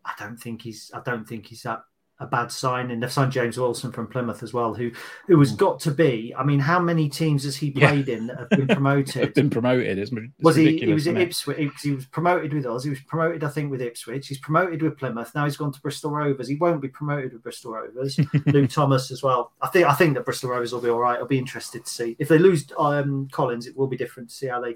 [0.04, 1.82] I don't think he's I don't think he's that
[2.22, 2.90] a bad sign.
[2.90, 4.90] And they've signed James Wilson from Plymouth as well, who
[5.26, 6.34] who has got to be.
[6.38, 7.78] I mean, how many teams has he Mm.
[7.80, 7.88] Yeah.
[7.90, 9.34] played in that have been promoted?
[9.34, 9.98] been promoted.
[9.98, 10.78] It's, it's was he?
[10.78, 11.16] He was at?
[11.16, 11.56] Ipswich.
[11.58, 12.84] He, he was promoted with us.
[12.84, 14.28] He was promoted, I think, with Ipswich.
[14.28, 15.34] He's promoted with Plymouth.
[15.34, 16.48] Now he's gone to Bristol Rovers.
[16.48, 18.18] He won't be promoted with Bristol Rovers.
[18.46, 19.52] Luke Thomas as well.
[19.60, 19.86] I think.
[19.86, 21.18] I think that Bristol Rovers will be all right.
[21.18, 23.66] I'll be interested to see if they lose um, Collins.
[23.66, 24.74] It will be different to see how they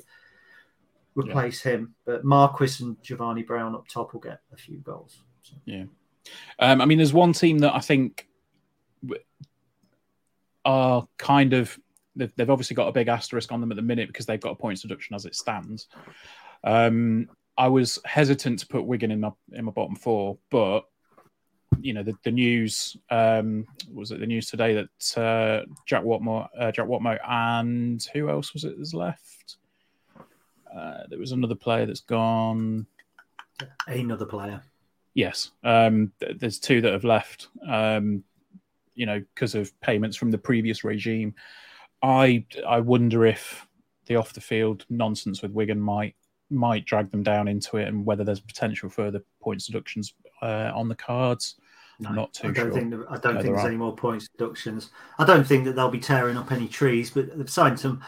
[1.14, 1.94] replace him.
[2.04, 5.22] But Marquis and Jevani Brown up top will get a few goals.
[5.42, 5.54] So.
[5.64, 5.84] Yeah.
[6.58, 8.28] Um, I mean, there's one team that I think
[10.64, 11.78] are kind of
[12.16, 14.56] they've, obviously got a big asterisk on them at the minute because they've got a
[14.56, 15.86] points deduction as it stands.
[16.64, 20.84] Um, I was hesitant to put Wigan in my in my bottom four, but
[21.80, 26.48] you know the, the news um, was it the news today that uh, Jack Whatmough,
[26.58, 29.56] uh, Jack Whatmough, and who else was it that's left?
[30.74, 32.86] Uh, there was another player that's gone.
[33.86, 34.62] Another player.
[35.16, 37.48] Yes, um, th- there's two that have left.
[37.66, 38.22] Um,
[38.94, 41.34] you know, because of payments from the previous regime.
[42.02, 43.66] I I wonder if
[44.06, 46.14] the off the field nonsense with Wigan might
[46.50, 50.88] might drag them down into it, and whether there's potential further points deductions uh, on
[50.88, 51.56] the cards.
[51.98, 52.72] No, Not too I don't sure.
[52.72, 54.90] think there, I don't think there's any more points deductions.
[55.18, 58.02] I don't think that they'll be tearing up any trees, but they've signed some.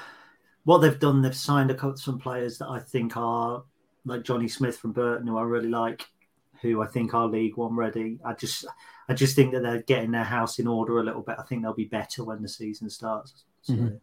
[0.65, 3.65] What they've done, they've signed a couple some players that I think are
[4.05, 6.05] like Johnny Smith from Burton, who I really like,
[6.63, 8.19] who I think are League One ready.
[8.25, 8.67] I just
[9.09, 11.37] I just think that they're getting their house in order a little bit.
[11.39, 13.45] I think they'll be better when the season starts.
[13.63, 13.97] So, mm-hmm.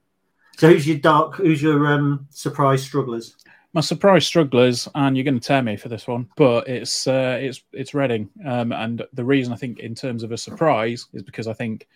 [0.58, 1.36] so who's your dark?
[1.36, 3.36] Who's your um, surprise strugglers?
[3.74, 7.38] My surprise strugglers, and you're going to tear me for this one, but it's uh,
[7.42, 11.24] it's it's Reading, um, and the reason I think in terms of a surprise is
[11.24, 11.88] because I think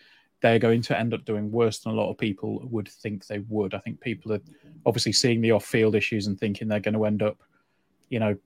[0.41, 3.39] they're going to end up doing worse than a lot of people would think they
[3.39, 3.73] would.
[3.73, 4.41] I think people are
[4.85, 7.37] obviously seeing the off-field issues and thinking they're going to end up,
[8.09, 8.37] you know,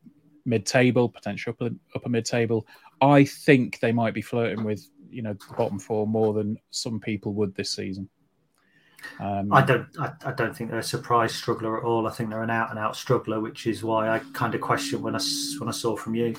[0.46, 2.68] mid-table, potential upper, upper mid-table.
[3.02, 7.00] I think they might be flirting with, you know, the bottom four more than some
[7.00, 8.10] people would this season.
[9.20, 9.88] Um, I don't.
[10.00, 12.08] I, I, don't think they're a surprise struggler at all.
[12.08, 15.20] I think they're an out-and-out struggler, which is why I kind of question when I
[15.60, 16.36] when I saw from you.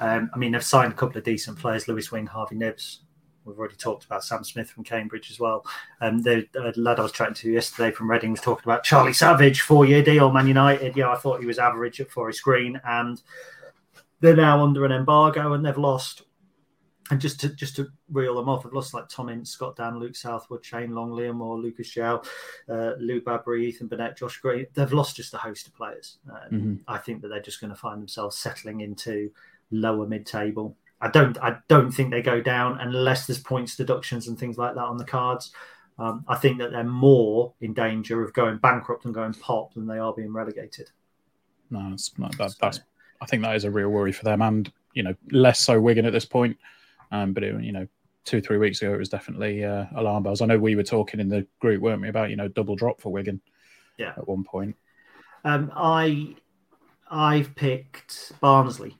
[0.00, 3.00] Um, I mean, they've signed a couple of decent players: Lewis Wing, Harvey Knibbs.
[3.44, 5.64] We've already talked about Sam Smith from Cambridge as well.
[6.00, 9.12] Um, the uh, lad I was chatting to yesterday from Reading was talking about Charlie
[9.12, 10.96] Savage, four-year deal, Man United.
[10.96, 13.20] Yeah, I thought he was average for his screen, and
[14.20, 16.22] they're now under an embargo and they've lost.
[17.10, 19.98] And just to just to reel them off, they've lost like Tom Ince, Scott Dann,
[19.98, 22.24] Luke Southwood, Shane Long, Liam or Lucas João,
[22.70, 24.66] uh, Lou Babbury, Ethan Burnett, Josh Green.
[24.72, 26.16] They've lost just a host of players.
[26.30, 26.74] Um, mm-hmm.
[26.88, 29.30] I think that they're just going to find themselves settling into
[29.70, 34.38] lower mid-table I don't I don't think they go down unless there's points deductions and
[34.38, 35.52] things like that on the cards.
[35.98, 39.86] Um, I think that they're more in danger of going bankrupt and going pop than
[39.86, 40.90] they are being relegated.
[41.70, 42.80] No, it's not that, that's
[43.20, 46.06] I think that is a real worry for them, and you know less so Wigan
[46.06, 46.56] at this point.
[47.12, 47.86] Um, but it, you know,
[48.24, 50.40] two three weeks ago it was definitely uh, alarm bells.
[50.40, 53.02] I know we were talking in the group, weren't we, about you know double drop
[53.02, 53.42] for Wigan?
[53.98, 54.74] Yeah, at one point.
[55.44, 56.34] Um, I
[57.10, 58.96] I've picked Barnsley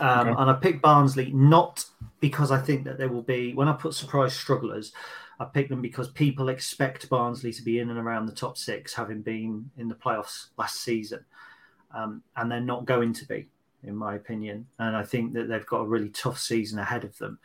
[0.00, 0.40] um, okay.
[0.40, 1.84] And I picked Barnsley not
[2.20, 4.92] because I think that there will be, when I put surprise strugglers,
[5.38, 8.94] I picked them because people expect Barnsley to be in and around the top six,
[8.94, 11.24] having been in the playoffs last season.
[11.94, 13.48] Um, and they're not going to be,
[13.82, 14.66] in my opinion.
[14.78, 17.38] And I think that they've got a really tough season ahead of them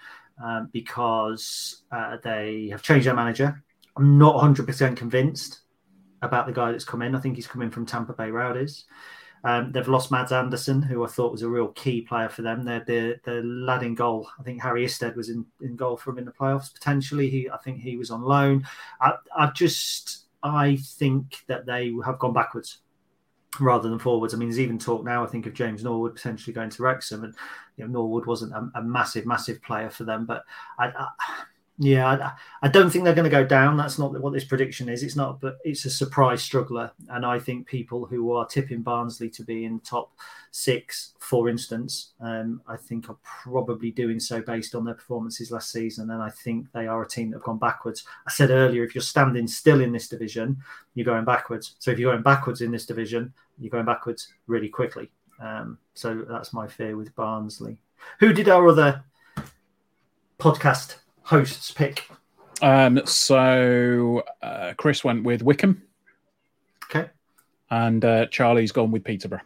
[0.44, 3.64] um, because uh, they have changed their manager.
[3.98, 5.60] I'm not 100% convinced
[6.22, 7.16] about the guy that's come in.
[7.16, 8.86] I think he's coming from Tampa Bay Rowdies.
[9.44, 12.64] Um, they've lost Mads Andersen, who I thought was a real key player for them.
[12.64, 14.30] They're the the lad in goal.
[14.40, 16.74] I think Harry Isted was in, in goal for him in the playoffs.
[16.74, 18.66] Potentially, he I think he was on loan.
[19.02, 22.80] I, I just I think that they have gone backwards
[23.60, 24.34] rather than forwards.
[24.34, 25.24] I mean, there's even talk now.
[25.24, 27.34] I think of James Norwood potentially going to Wrexham, and
[27.78, 30.44] you know Norwood wasn't a, a massive, massive player for them, but
[30.78, 31.08] I, I
[31.82, 32.32] yeah, I,
[32.64, 33.78] I, don't think they're going to go down.
[33.78, 35.02] That's not what this prediction is.
[35.02, 36.92] It's not, but it's a surprise struggler.
[37.08, 40.12] And I think people who are tipping Barnsley to be in top
[40.52, 45.72] six, for instance, um, I think are probably doing so based on their performances last
[45.72, 46.12] season.
[46.12, 48.04] And I think they are a team that have gone backwards.
[48.28, 50.58] I said earlier, if you're standing still in this division,
[50.96, 51.76] you're going backwards.
[51.80, 55.12] So if you're going backwards in this division, you're going backwards really quickly.
[55.40, 57.78] Um, so that's my fear with Barnsley.
[58.20, 59.06] Who did our other
[60.40, 60.98] podcast
[61.30, 62.10] hosts pick?
[62.62, 65.84] Um, so uh, Chris went with Wycombe.
[66.86, 67.10] Okay.
[67.70, 69.42] And uh, Charlie's gone with Peterborough.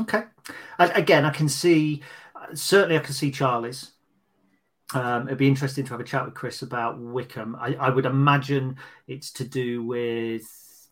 [0.00, 0.24] Okay.
[0.78, 2.02] Again, I can see,
[2.54, 3.92] certainly I can see Charlie's.
[4.92, 7.56] Um, it'd be interesting to have a chat with Chris about Wycombe.
[7.60, 8.76] I, I would imagine
[9.06, 10.42] it's to do with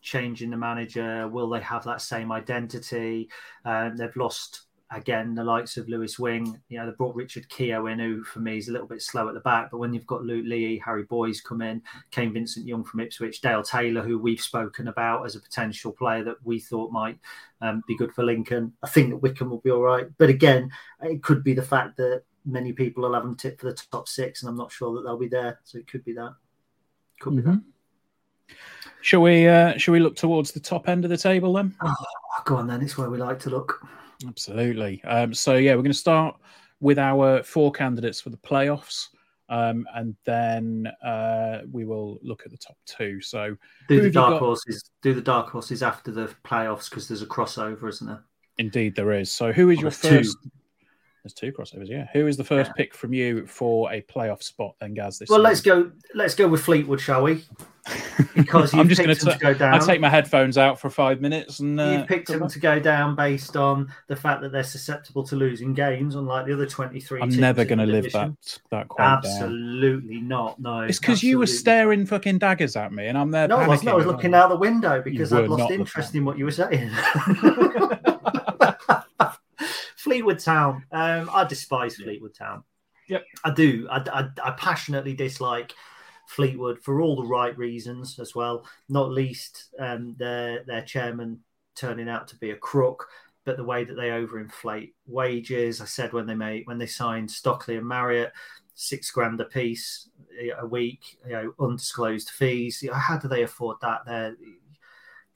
[0.01, 1.27] changing the manager.
[1.27, 3.29] Will they have that same identity?
[3.65, 7.87] Um, they've lost again, the likes of Lewis Wing, you know, they brought Richard Keogh
[7.87, 9.69] in, who for me is a little bit slow at the back.
[9.69, 13.41] But when you've got Luke Leahy, Harry Boyes come in, Kane Vincent Young from Ipswich,
[13.41, 17.19] Dale Taylor, who we've spoken about as a potential player that we thought might
[17.61, 18.73] um, be good for Lincoln.
[18.81, 20.07] I think that Wycombe will be all right.
[20.17, 20.71] But again,
[21.03, 24.07] it could be the fact that many people will have them tipped for the top
[24.07, 25.59] six, and I'm not sure that they'll be there.
[25.63, 26.33] So it could be that.
[27.19, 27.51] Could be mm-hmm.
[27.51, 28.55] that.
[29.01, 29.47] Shall we?
[29.47, 31.75] Uh, shall we look towards the top end of the table then?
[31.81, 31.93] Oh,
[32.45, 32.81] go on then.
[32.81, 33.85] It's where we like to look.
[34.27, 35.03] Absolutely.
[35.03, 36.35] Um, so yeah, we're going to start
[36.79, 39.07] with our four candidates for the playoffs.
[39.49, 43.19] Um, and then uh, we will look at the top two.
[43.19, 43.55] So
[43.87, 44.39] do the dark got...
[44.39, 44.91] horses.
[45.01, 48.23] Do the dark horses after the playoffs because there's a crossover, isn't there?
[48.59, 49.31] Indeed, there is.
[49.31, 50.37] So who is well, your first?
[50.43, 50.49] Two.
[51.29, 52.07] There's two crossovers, yeah.
[52.13, 55.19] Who is the first pick from you for a playoff spot then, Gaz?
[55.19, 55.43] This well, season?
[55.43, 55.91] let's go.
[56.15, 57.43] Let's go with Fleetwood, shall we?
[58.35, 59.75] Because I'm just going to go down.
[59.75, 62.79] I take my headphones out for five minutes, and uh, you picked them to go
[62.79, 67.21] down based on the fact that they're susceptible to losing games, unlike the other 23.
[67.21, 70.27] I'm never going to live that that Absolutely down.
[70.27, 70.59] not.
[70.59, 73.47] No, it's because you were staring fucking daggers at me, and I'm there.
[73.47, 73.89] No, I wasn't.
[73.89, 76.89] I was looking out the window because I'd lost interest in what you were saying.
[80.03, 80.85] Fleetwood Town.
[80.91, 82.63] Um, I despise Fleetwood Town.
[83.07, 83.87] Yep, I do.
[83.89, 85.73] I, I, I passionately dislike
[86.27, 88.65] Fleetwood for all the right reasons as well.
[88.87, 91.39] Not least um, their their chairman
[91.75, 93.07] turning out to be a crook.
[93.45, 95.81] but the way that they overinflate wages.
[95.81, 98.31] I said when they made when they signed Stockley and Marriott,
[98.75, 100.09] six grand a piece
[100.59, 102.83] a week, you know, undisclosed fees.
[102.93, 104.01] How do they afford that?
[104.05, 104.58] There, do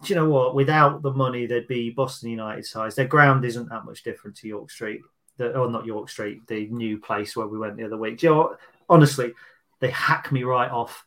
[0.10, 0.56] you know what?
[0.56, 2.95] Without the money, they'd be Boston United size.
[2.95, 5.01] Their ground isn't that much different to York Street,
[5.38, 8.20] the, or not York Street, the new place where we went the other week.
[8.20, 8.56] Do you know?
[8.89, 9.34] Honestly,
[9.80, 11.04] they hack me right off.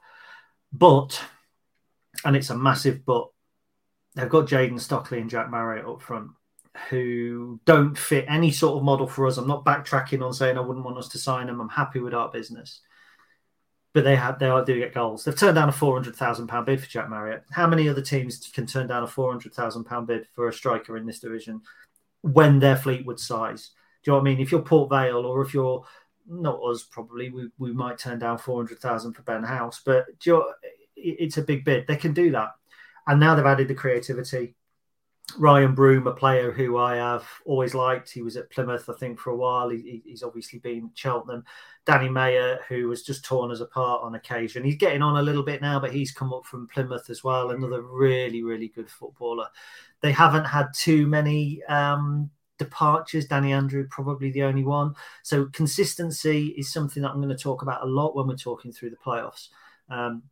[0.72, 1.20] But,
[2.24, 3.28] and it's a massive but,
[4.14, 6.30] they've got Jayden Stockley and Jack Marriott up front
[6.90, 9.38] who don't fit any sort of model for us.
[9.38, 11.61] I'm not backtracking on saying I wouldn't want us to sign them.
[11.61, 12.80] I'm happy with our business.
[13.97, 15.24] But they have they are do get goals.
[15.24, 17.44] They've turned down a four hundred thousand pound bid for Jack Marriott.
[17.51, 20.53] How many other teams can turn down a four hundred thousand pound bid for a
[20.53, 21.62] striker in this division
[22.20, 23.70] when they're Fleetwood size?
[24.03, 24.40] Do you know what I mean?
[24.40, 25.82] If you're Port Vale or if you're
[26.26, 30.05] not us, probably we, we might turn down four hundred thousand for Ben House, but
[30.26, 30.53] you know,
[30.94, 31.86] it's a big bid.
[31.86, 32.51] They can do that,
[33.07, 34.57] and now they've added the creativity.
[35.38, 38.10] Ryan Broom, a player who I have always liked.
[38.10, 39.68] He was at Plymouth, I think, for a while.
[39.68, 41.44] He, he's obviously been Cheltenham.
[41.84, 44.64] Danny Mayor, who was just torn us apart on occasion.
[44.64, 47.50] He's getting on a little bit now, but he's come up from Plymouth as well.
[47.50, 49.48] Another really, really good footballer.
[50.00, 53.26] They haven't had too many um, departures.
[53.26, 54.94] Danny Andrew, probably the only one.
[55.22, 58.72] So consistency is something that I'm going to talk about a lot when we're talking
[58.72, 59.48] through the playoffs.
[59.90, 60.22] Um,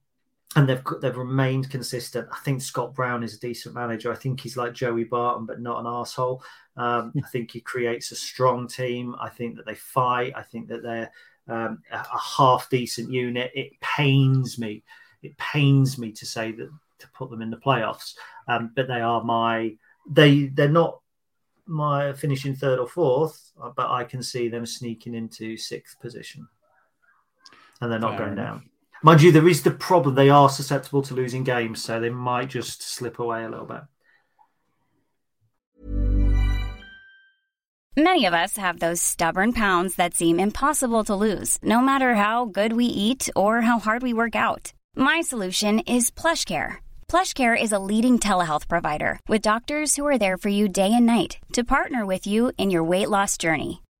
[0.57, 2.29] and they've they've remained consistent.
[2.33, 4.13] I think Scott Brown is a decent manager.
[4.13, 6.43] I think he's like Joey Barton, but not an asshole.
[6.77, 9.15] Um, I think he creates a strong team.
[9.21, 10.33] I think that they fight.
[10.37, 11.11] I think that they're
[11.49, 13.51] um, a, a, half decent unit.
[13.55, 14.83] It pains me.
[15.23, 18.15] It pains me to say that to put them in the playoffs,
[18.49, 19.77] um, but they are my
[20.09, 21.01] they they're not
[21.67, 26.47] my finishing third or fourth, but I can see them sneaking into sixth position,
[27.81, 28.61] and they're not Fair going enough.
[28.61, 28.71] down.
[29.03, 32.49] Mind you, there is the problem they are susceptible to losing games, so they might
[32.51, 33.83] just slip away a little bit.
[37.97, 42.45] Many of us have those stubborn pounds that seem impossible to lose, no matter how
[42.45, 44.73] good we eat or how hard we work out.
[44.97, 46.79] My solution is PlushCare.
[47.07, 51.07] PlushCare is a leading telehealth provider with doctors who are there for you day and
[51.07, 53.84] night to partner with you in your weight loss journey.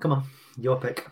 [0.00, 0.24] Come on,
[0.58, 1.06] your pick.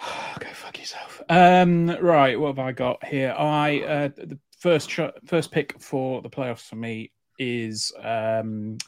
[0.40, 1.22] Go fuck yourself.
[1.28, 3.34] Um, right, what have I got here?
[3.36, 8.78] I uh, the first sh- first pick for the playoffs for me is um,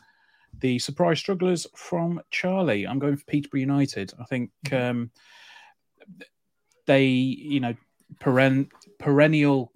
[0.61, 2.87] the surprise strugglers from Charlie.
[2.87, 4.13] I'm going for Peterborough United.
[4.21, 4.91] I think mm-hmm.
[4.91, 5.11] um,
[6.87, 7.75] they, you know,
[8.21, 9.73] peren- perennial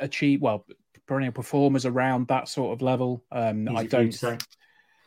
[0.00, 0.66] achieve well
[1.06, 3.24] perennial performers around that sort of level.
[3.30, 4.14] Um, I don't.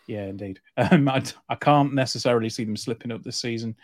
[0.07, 0.59] Yeah, indeed.
[0.77, 3.75] Um, I, I can't necessarily see them slipping up this season.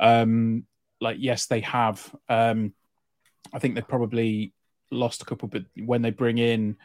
[0.00, 0.64] Um,
[1.00, 2.14] like, yes, they have.
[2.28, 2.72] Um,
[3.52, 4.52] I think they've probably
[4.90, 6.76] lost a couple, but when they bring in,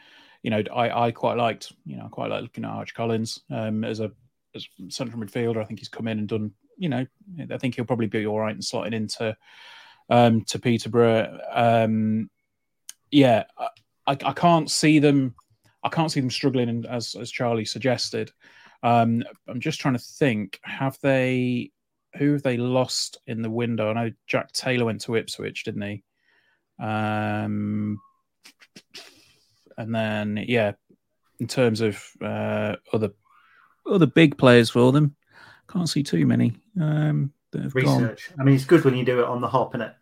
[0.42, 3.40] you know, I, I quite liked, you know, I quite like looking at Arch Collins
[3.50, 4.10] um, as a
[4.54, 5.60] as central midfielder.
[5.60, 7.06] I think he's come in and done, you know,
[7.50, 9.36] I think he'll probably be all right and slotting into
[10.08, 11.38] um, to Peterborough.
[11.52, 12.30] Um,
[13.10, 13.68] yeah, I,
[14.06, 15.34] I can't see them.
[15.82, 18.32] I can't see them struggling, as as Charlie suggested.
[18.82, 20.60] Um, I'm just trying to think.
[20.62, 21.72] Have they?
[22.16, 23.90] Who have they lost in the window?
[23.90, 26.02] I know Jack Taylor went to Ipswich, didn't he?
[26.80, 28.00] Um,
[29.76, 30.72] and then yeah,
[31.38, 33.10] in terms of uh, other
[33.86, 35.14] other big players for them,
[35.68, 36.54] can't see too many.
[36.80, 38.30] Um, Research.
[38.30, 38.40] Gone.
[38.40, 39.94] I mean, it's good when you do it on the hop, isn't it?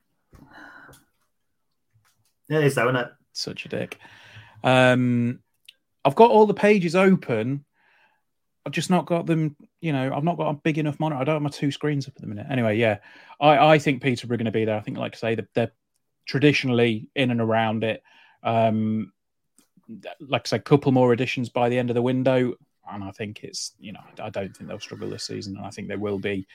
[2.51, 3.09] It is, though, isn't it?
[3.33, 3.99] Such a dick.
[4.63, 5.41] Um,
[6.05, 7.65] I've got all the pages open,
[8.69, 9.57] I've just not got them.
[9.81, 11.23] You know, I've not got a big enough monitor.
[11.23, 12.49] I don't have my two screens up at the minute.
[12.51, 12.99] Anyway, yeah,
[13.41, 14.77] I, I think Peterborough are going to be there.
[14.77, 15.73] I think, like I say, they're, they're
[16.27, 18.03] traditionally in and around it.
[18.43, 19.15] Um,
[20.21, 22.57] like I said, a couple more additions by the end of the window,
[22.93, 25.71] and I think it's you know I don't think they'll struggle this season, and I
[25.71, 26.47] think they will be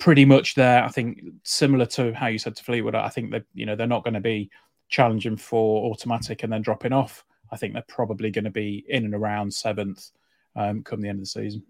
[0.00, 0.82] pretty much there.
[0.82, 2.96] I think similar to how you said to Fleetwood.
[2.96, 4.50] I think that you know they're not going to be
[4.88, 7.24] challenging for automatic and then dropping off.
[7.52, 10.10] I think they're probably going to be in and around seventh
[10.56, 11.62] um, come the end of the season.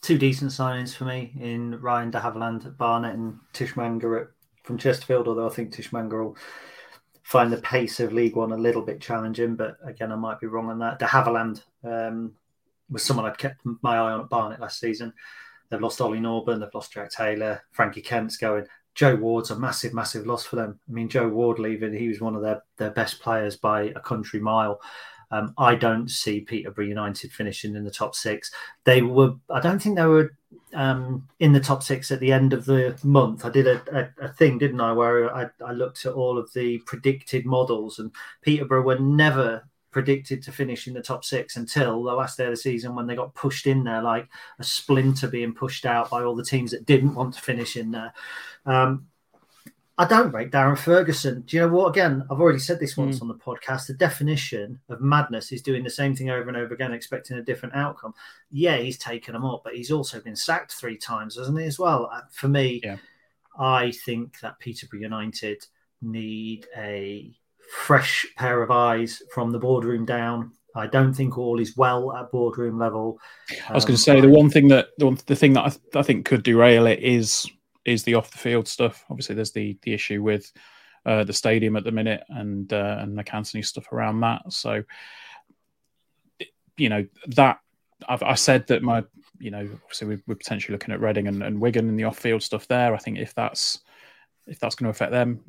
[0.00, 4.28] Two decent signings for me in Ryan de Havilland at Barnet and Tshimanga
[4.64, 6.36] from Chesterfield, although I think Tshimanga will
[7.22, 10.48] find the pace of League One a little bit challenging, but again, I might be
[10.48, 10.98] wrong on that.
[10.98, 12.34] De Havilland um,
[12.90, 15.12] was someone I'd kept my eye on at Barnet last season.
[15.70, 18.66] They've lost Ollie Norburn, they've lost Jack Taylor, Frankie Kent's going.
[18.94, 20.78] Joe Ward's a massive, massive loss for them.
[20.86, 24.00] I mean, Joe Ward leaving, he was one of their, their best players by a
[24.00, 24.80] country mile.
[25.32, 28.50] Um, I don't see Peterborough United finishing in the top six.
[28.84, 30.36] They were, I don't think they were
[30.74, 33.44] um, in the top six at the end of the month.
[33.44, 36.52] I did a, a, a, thing, didn't I, where I, I looked at all of
[36.52, 38.12] the predicted models, and
[38.42, 42.50] Peterborough were never predicted to finish in the top six until the last day of
[42.50, 44.26] the season when they got pushed in there like
[44.58, 47.90] a splinter being pushed out by all the teams that didn't want to finish in
[47.90, 48.12] there.
[48.64, 49.06] Um,
[49.98, 51.42] I don't rate Darren Ferguson.
[51.42, 51.88] Do you know what?
[51.88, 53.22] Again, I've already said this once mm.
[53.22, 53.86] on the podcast.
[53.86, 57.42] The definition of madness is doing the same thing over and over again, expecting a
[57.42, 58.14] different outcome.
[58.50, 61.78] Yeah, he's taken them up, but he's also been sacked three times, hasn't he, as
[61.78, 62.08] well?
[62.10, 62.96] Uh, for me, yeah.
[63.58, 65.62] I think that Peterborough United
[66.00, 67.30] need a
[67.70, 70.52] fresh pair of eyes from the boardroom down.
[70.74, 73.18] I don't think all is well at boardroom level.
[73.68, 75.66] I was going to um, say the one thing that the, one, the thing that
[75.66, 77.46] I, th- I, think could derail it is
[77.84, 79.04] is the off the field stuff.
[79.10, 80.52] Obviously, there's the the issue with
[81.04, 84.52] uh, the stadium at the minute and uh, and the Cantony stuff around that.
[84.52, 84.82] So,
[86.76, 87.58] you know that
[88.08, 89.04] I've, I said that my
[89.38, 92.18] you know obviously we're, we're potentially looking at Reading and, and Wigan and the off
[92.18, 92.94] field stuff there.
[92.94, 93.80] I think if that's
[94.46, 95.40] if that's going to affect them,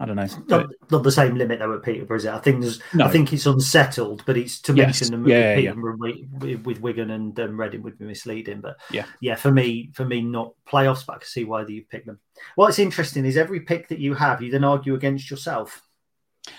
[0.00, 0.26] I don't know.
[0.48, 2.32] Not, not, the same limit though at Peterborough, is it?
[2.32, 2.80] I think there's.
[2.94, 3.04] No.
[3.04, 4.86] I think it's unsettled, but it's to yes.
[4.86, 6.56] mention them yeah, with, yeah.
[6.56, 8.60] with, Wigan and um, Reading would be misleading.
[8.60, 11.84] But yeah, yeah, for me, for me, not playoffs, but I can see why you
[11.88, 12.18] pick them.
[12.56, 15.80] What's interesting is every pick that you have, you then argue against yourself.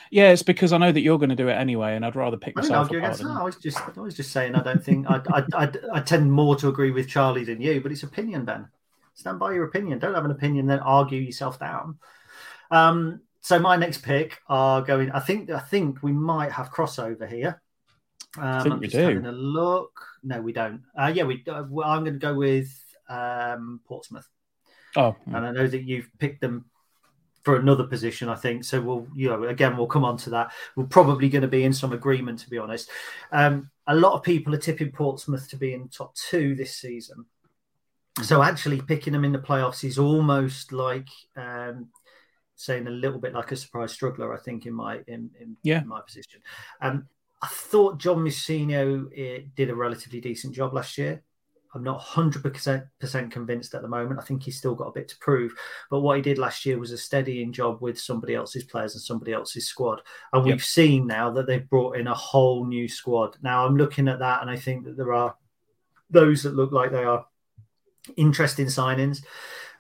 [0.10, 2.38] Yeah, it's because I know that you're going to do it anyway, and I'd rather
[2.38, 2.74] pick myself.
[2.74, 3.22] I argue against.
[3.22, 6.00] No, I was just, I was just saying, I don't think I, I, I, I
[6.00, 8.70] tend more to agree with Charlie than you, but it's opinion, Ben.
[9.14, 10.00] Stand by your opinion.
[10.00, 12.00] Don't have an opinion, then argue yourself down.
[12.72, 15.12] Um, so my next pick are going.
[15.12, 17.62] I think I think we might have crossover here.
[18.40, 18.98] Um, I think I'm we do.
[18.98, 20.04] Having a look.
[20.24, 20.82] No, we don't.
[21.00, 21.44] Uh, yeah, we.
[21.48, 22.76] Uh, I'm going to go with
[23.08, 24.28] um, Portsmouth.
[24.96, 26.66] Oh, and I know that you've picked them
[27.44, 28.30] for another position.
[28.30, 28.82] I think so.
[28.82, 30.52] We'll, you know, again, we'll come on to that.
[30.76, 32.90] We're probably going to be in some agreement, to be honest.
[33.32, 37.26] Um, a lot of people are tipping Portsmouth to be in top two this season.
[38.24, 41.90] So actually picking them in the playoffs is almost like um,
[42.56, 45.82] saying a little bit like a surprise struggler, I think, in my in, in, yeah.
[45.82, 46.42] in my position.
[46.82, 47.08] Um,
[47.42, 51.22] I thought John Mousinho eh, did a relatively decent job last year.
[51.76, 54.20] I'm not 100% convinced at the moment.
[54.20, 55.54] I think he's still got a bit to prove.
[55.92, 59.02] But what he did last year was a steadying job with somebody else's players and
[59.02, 60.02] somebody else's squad.
[60.32, 63.36] And we've seen now that they've brought in a whole new squad.
[63.42, 65.36] Now I'm looking at that and I think that there are
[66.10, 67.26] those that look like they are
[68.16, 69.24] interesting signings.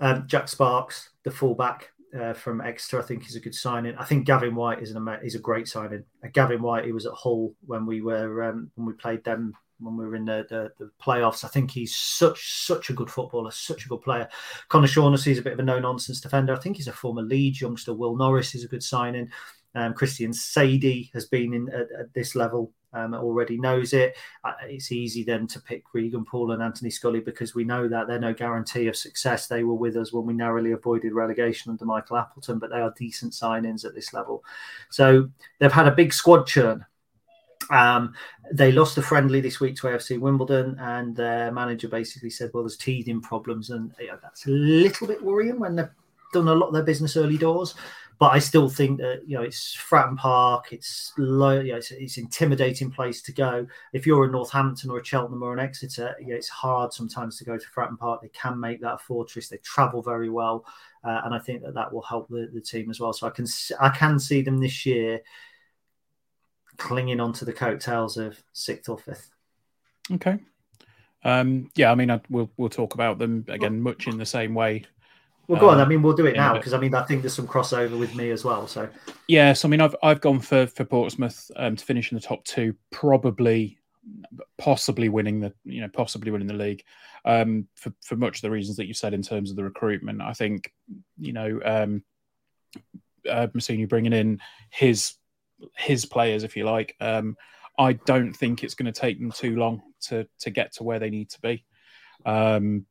[0.01, 3.95] Um, Jack Sparkes, the fullback, uh, from Exeter, I think is a good signing.
[3.97, 6.03] I think Gavin Whyte is an is a great signing.
[6.23, 9.53] Uh, Gavin Whyte, he was at Hull when we were um, when we played them
[9.79, 11.43] when we were in the, the, the, playoffs.
[11.43, 14.29] I think he's such such a good footballer, such a good player.
[14.69, 16.53] Conor Shaughnessy is a bit of a no nonsense defender.
[16.53, 17.93] I think he's a former Leeds youngster.
[17.93, 19.29] Will Norris is a good signing.
[19.75, 24.15] Um, Christian Saydee has been in at, at this level um, already knows it.
[24.43, 28.07] Uh, it's easy then to pick Regan Poole and Anthony Scully because we know that
[28.07, 29.47] they're no guarantee of success.
[29.47, 32.93] They were with us when we narrowly avoided relegation under Michael Appleton, but they are
[32.97, 34.43] decent signings at this level.
[34.89, 36.85] So they've had a big squad churn.
[37.69, 38.13] Um,
[38.53, 42.63] they lost a friendly this week to AFC Wimbledon, and their manager basically said, "Well,
[42.63, 45.89] there's teething problems," and you know, that's a little bit worrying when they've
[46.31, 47.73] done a lot of their business early doors.
[48.17, 50.71] But I still think that you know it's Fratton Park.
[50.71, 51.59] It's low.
[51.59, 53.67] You know, it's, it's intimidating place to go.
[53.93, 57.37] If you're a Northampton or a Cheltenham or an Exeter, you know, it's hard sometimes
[57.37, 58.21] to go to Fratton Park.
[58.21, 59.49] They can make that a fortress.
[59.49, 60.65] They travel very well,
[61.03, 63.11] uh, and I think that that will help the, the team as well.
[63.11, 63.45] So I can
[63.81, 65.21] I can see them this year
[66.77, 69.29] clinging onto the coattails of sixth or fifth.
[70.11, 70.37] Okay.
[71.23, 74.53] Um, yeah, I mean, I, we'll we'll talk about them again, much in the same
[74.53, 74.85] way
[75.47, 75.79] well, go on.
[75.79, 77.97] I um, mean, we'll do it now because I mean, I think there's some crossover
[77.97, 78.67] with me as well.
[78.67, 78.89] So,
[79.27, 79.53] yeah.
[79.53, 82.43] So, I mean, I've I've gone for for Portsmouth um, to finish in the top
[82.45, 83.79] two, probably,
[84.57, 86.83] possibly winning the you know possibly winning the league,
[87.25, 90.21] um, for for much of the reasons that you said in terms of the recruitment.
[90.21, 90.71] I think
[91.19, 92.03] you know, um,
[93.29, 94.39] uh, Mousinho bringing in
[94.69, 95.15] his
[95.77, 96.95] his players, if you like.
[96.99, 97.37] Um,
[97.77, 100.99] I don't think it's going to take them too long to to get to where
[100.99, 101.63] they need to be.
[102.25, 102.85] Um,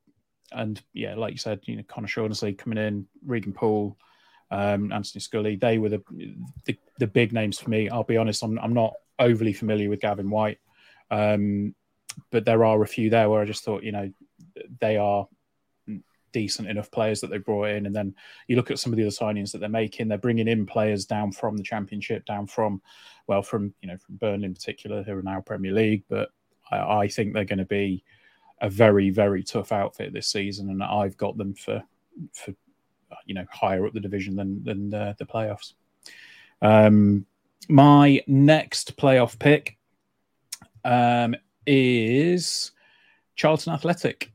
[0.54, 3.96] and yeah, like you said, you know, Conor Shaughnessy coming in, Regan Poole,
[4.50, 6.02] um, Anthony Scully, they were the,
[6.64, 7.88] the, the big names for me.
[7.88, 10.58] I'll be honest, I'm I'm not overly familiar with Gavin Whyte,
[11.10, 11.74] um,
[12.30, 14.10] but there are a few there where I just thought, you know,
[14.80, 15.26] they are
[16.34, 17.86] decent enough players that they brought in.
[17.86, 18.14] And then
[18.48, 21.06] you look at some of the other signings that they're making, they're bringing in players
[21.06, 22.82] down from the Championship, down from,
[23.26, 26.02] well, from, you know, from Burnley in particular, who are now Premier League.
[26.08, 26.30] But
[26.70, 28.04] I, I think they're going to be
[28.64, 30.70] a very, very tough outfit this season.
[30.70, 31.82] And I've got them for,
[32.32, 32.54] for
[33.26, 35.74] you know, higher up the division than, than the, the playoffs.
[36.62, 37.26] Um,
[37.68, 39.76] my next playoff pick
[40.82, 41.36] um,
[41.66, 42.72] is
[43.36, 44.32] Charlton Athletic.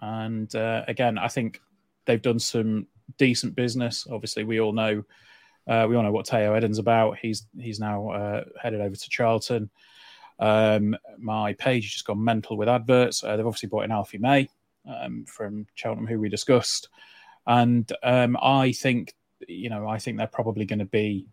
[0.00, 1.60] And uh, again, I think
[2.04, 2.86] they've done some
[3.16, 4.06] decent business.
[4.08, 5.02] Obviously, we all know
[5.66, 7.18] uh, we all know what Tayo Edun's about.
[7.18, 9.68] He's he's now uh, headed over to Charlton.
[10.38, 13.24] Um, my page has just gone mental with adverts.
[13.24, 14.48] Uh, they've obviously brought in Alfie May
[14.88, 16.88] um, from Cheltenham, who we discussed,
[17.46, 19.14] and um, I think
[19.46, 21.26] you know I think they're probably going to be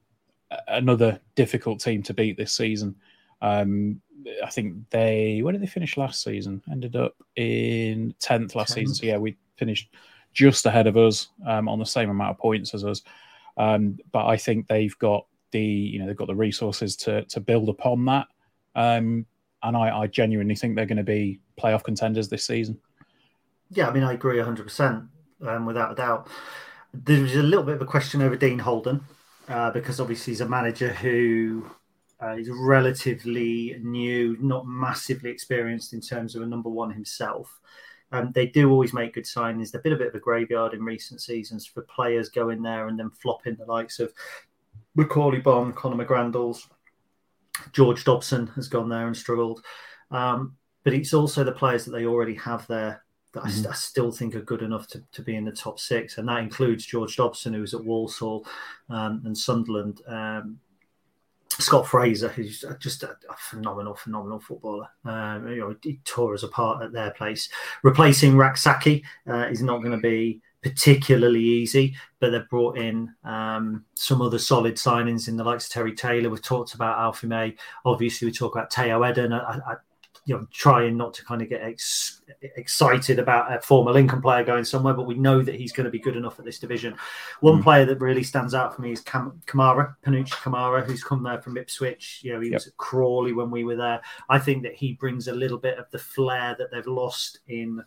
[0.68, 2.96] another difficult team to beat this season.
[3.42, 4.02] Um,
[4.44, 6.62] I think they where did they finish last season?
[6.72, 8.76] Ended up in tenth last 10th.
[8.76, 8.96] season.
[8.96, 9.94] So yeah, we finished
[10.34, 13.02] just ahead of us um, on the same amount of points as us.
[13.58, 17.40] Um, but I think they've got the you know they've got the resources to to
[17.40, 18.28] build upon that.
[18.76, 19.26] Um,
[19.64, 22.80] and I, I genuinely think they're going to be playoff contenders this season.
[23.72, 25.06] Yeah, I mean I agree hundred percent
[25.46, 26.28] um, without a doubt.
[26.94, 29.02] There's a little bit of a question over Dean Holden
[29.50, 31.70] uh, because obviously he's a manager who
[32.20, 37.60] uh, he's relatively new, not massively experienced in terms of a number one himself.
[38.12, 39.72] Um, they do always make good signings.
[39.72, 42.98] They've been a bit of a graveyard in recent seasons for players going there and
[42.98, 44.14] then flopping the likes of
[44.96, 46.68] Macaulay Bonne, Conor McGrandles,
[47.72, 49.64] George Dobson has gone there and struggled.
[50.12, 53.04] Um, but it's also the players that they already have there
[53.34, 53.68] that mm-hmm.
[53.68, 56.18] I, I, still think are good enough to, to be in the top six.
[56.18, 58.46] And that includes George Dobson, who was at Walsall
[58.90, 60.02] um, and Sunderland.
[60.08, 60.60] Um,
[61.50, 64.88] Scott Fraser, who's just a, a phenomenal, phenomenal footballer.
[65.06, 67.50] Um, you know, he tore us apart at their place.
[67.84, 73.86] Replacing Rak-Sakyi uh, is not going to be particularly easy, but they've brought in um,
[73.94, 76.28] some other solid signings in the likes of Terry Taylor.
[76.28, 77.56] We've talked about Alfie May.
[77.86, 79.32] Obviously, we talk about Tayo Edun.
[79.32, 79.76] I, I,
[80.26, 84.44] you know trying not to kind of get ex- excited about a former Lincoln player
[84.44, 86.96] going somewhere, but we know that he's going to be good enough at this division.
[87.42, 87.64] One mm.
[87.64, 91.44] player that really stands out for me is Cam- Camará, Panutche Camará, who's come there
[91.44, 92.22] from Ipswich.
[92.24, 92.56] You know, he yep.
[92.56, 94.02] was at Crawley when we were there.
[94.28, 97.84] I think that he brings a little bit of the flair that they've lost in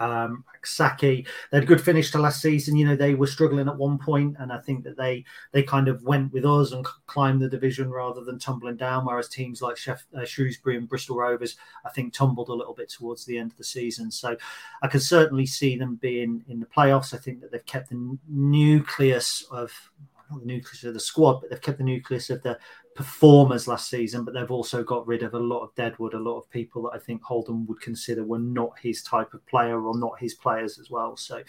[0.00, 2.76] um, Sakyi, they had a good finish to last season.
[2.76, 5.88] You know, they were struggling at one point, and I think that they they kind
[5.88, 9.04] of went with us and climbed the division rather than tumbling down.
[9.04, 13.24] Whereas teams like uh, Shrewsbury and Bristol Rovers, I think, tumbled a little bit towards
[13.24, 14.10] the end of the season.
[14.10, 14.36] So
[14.82, 17.14] I can certainly see them being in the playoffs.
[17.14, 19.72] I think that they've kept the nucleus of
[20.30, 22.58] not the nucleus of the squad, but they've kept the nucleus of the
[22.94, 26.38] performers last season, but they've also got rid of a lot of deadwood, a lot
[26.38, 29.96] of people that I think Holden would consider were not his type of player or
[29.98, 31.16] not his players as well.
[31.16, 31.42] So,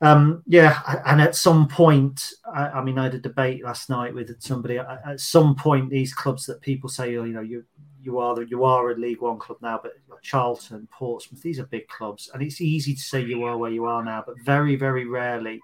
[0.00, 4.14] um, yeah, and at some point, I, I, mean, I had a debate last night
[4.14, 4.78] with somebody.
[4.78, 7.64] At some point, these clubs that people say, oh, you know, you
[8.00, 9.92] you are you are a League One club now, but
[10.22, 13.86] Charlton, Portsmouth, these are big clubs, and it's easy to say you are where you
[13.86, 15.60] are now, but very, very rarely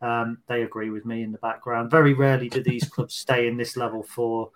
[0.00, 1.90] um, they agree with me in the background.
[1.90, 4.50] Very rarely do these clubs stay in this level for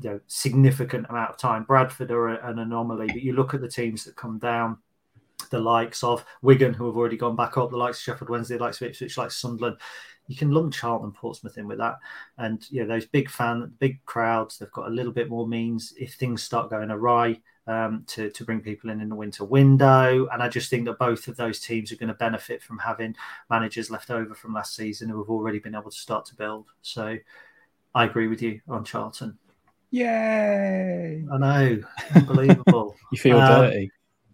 [0.00, 1.64] you know significant amount of time.
[1.64, 4.78] Bradford are an anomaly, but you look at the teams that come down,
[5.50, 8.56] the likes of Wigan, who have already gone back up, the likes of Sheffield Wednesday,
[8.56, 9.76] the likes of Ipswich, like Sunderland.
[10.26, 11.98] You can lump Charlton, Portsmouth in with that,
[12.38, 14.58] and you know those big fan, big crowds.
[14.58, 17.40] They've got a little bit more means if things start going awry
[17.70, 20.26] um, to, to bring people in in the winter window.
[20.32, 23.14] And I just think that both of those teams are going to benefit from having
[23.48, 26.66] managers left over from last season who have already been able to start to build.
[26.82, 27.16] So
[27.94, 29.38] I agree with you on Charlton.
[29.92, 31.24] Yay!
[31.32, 31.80] I know,
[32.14, 32.96] unbelievable.
[33.12, 33.90] you feel um, dirty.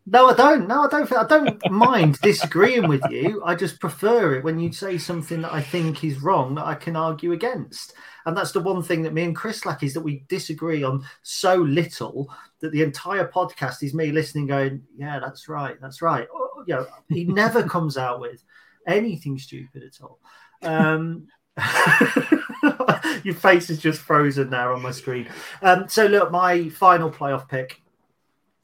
[0.08, 0.68] No, I don't.
[0.68, 1.12] No, I don't.
[1.12, 3.42] I don't mind disagreeing with you.
[3.44, 6.74] I just prefer it when you say something that I think is wrong that I
[6.74, 7.94] can argue against.
[8.26, 11.04] And that's the one thing that me and Chris lack is that we disagree on
[11.22, 16.26] so little that the entire podcast is me listening, going, "Yeah, that's right, that's right."
[16.32, 18.42] Oh, you know, he never comes out with
[18.86, 20.18] anything stupid at all.
[20.62, 21.28] Um,
[23.24, 25.28] your face is just frozen there on my screen.
[25.62, 27.80] Um, so look, my final playoff pick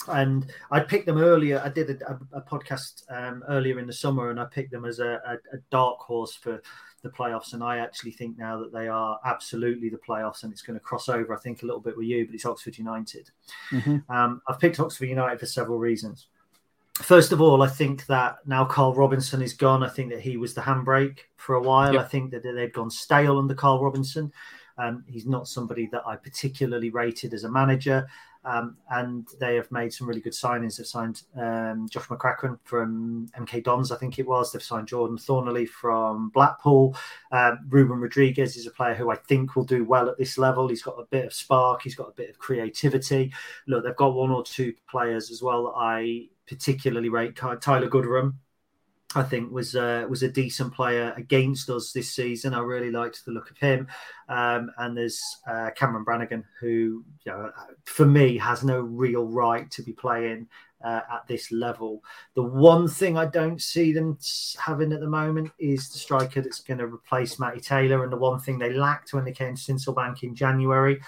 [0.08, 1.62] and I picked them earlier.
[1.64, 4.84] I did a, a, a podcast um, earlier in the summer, and I picked them
[4.84, 5.20] as a,
[5.52, 6.60] a, dark horse for
[7.02, 7.52] the playoffs.
[7.52, 10.84] And I actually think now that they are absolutely the playoffs, and it's going to
[10.84, 11.34] cross over.
[11.34, 13.30] I think a little bit with you, but it's Oxford United.
[13.70, 14.10] Mm-hmm.
[14.12, 16.26] Um, I've picked Oxford United for several reasons.
[16.94, 19.82] first of all, I think that now Karl Robinson is gone.
[19.82, 21.94] I think that he was the handbrake for a while.
[21.94, 22.04] Yep.
[22.04, 24.32] I think that they've gone stale under Karl Robinson.
[24.78, 28.06] Um, he's not somebody that I particularly rated as a manager.
[28.44, 30.76] Um, and they have made some really good signings.
[30.76, 34.52] They've signed um, Josh McEachran from MK Dons, I think it was.
[34.52, 36.96] They've signed Jordan Thorniley from Blackpool.
[37.30, 40.68] Um, Ruben Rodrigues is a player who I think will do well at this level.
[40.68, 43.32] He's got a bit of spark, he's got a bit of creativity.
[43.66, 47.36] Look, they've got one or two players as well that I particularly rate.
[47.36, 48.40] Tyler Goodrham
[49.14, 52.54] I think was uh, was a decent player against us this season.
[52.54, 53.86] I really liked the look of him.
[54.28, 57.50] Um, and there's uh, Cameron Brannagan, who you know,
[57.84, 60.48] for me has no real right to be playing
[60.84, 62.02] uh, at this level.
[62.34, 64.18] The one thing I don't see them
[64.58, 68.02] having at the moment is the striker that's going to replace Matty Taylor.
[68.02, 71.00] And the one thing they lacked when they came to Sincil Bank in January,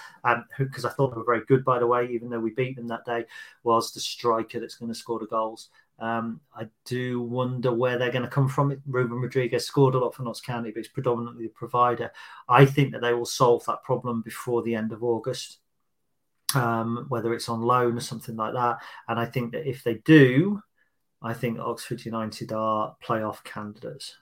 [0.58, 2.76] because um, I thought they were very good, by the way, even though we beat
[2.76, 3.24] them that day,
[3.62, 5.70] was the striker that's going to score the goals.
[5.98, 8.76] Um, I do wonder where they're going to come from.
[8.86, 12.10] Ruben Rodrigues scored a lot for Notts County, but he's predominantly the provider.
[12.48, 15.58] I think that they will solve that problem before the end of August,
[16.54, 18.78] um, whether it's on loan or something like that.
[19.08, 20.60] And I think that if they do,
[21.22, 24.16] I think Oxford United are playoff candidates.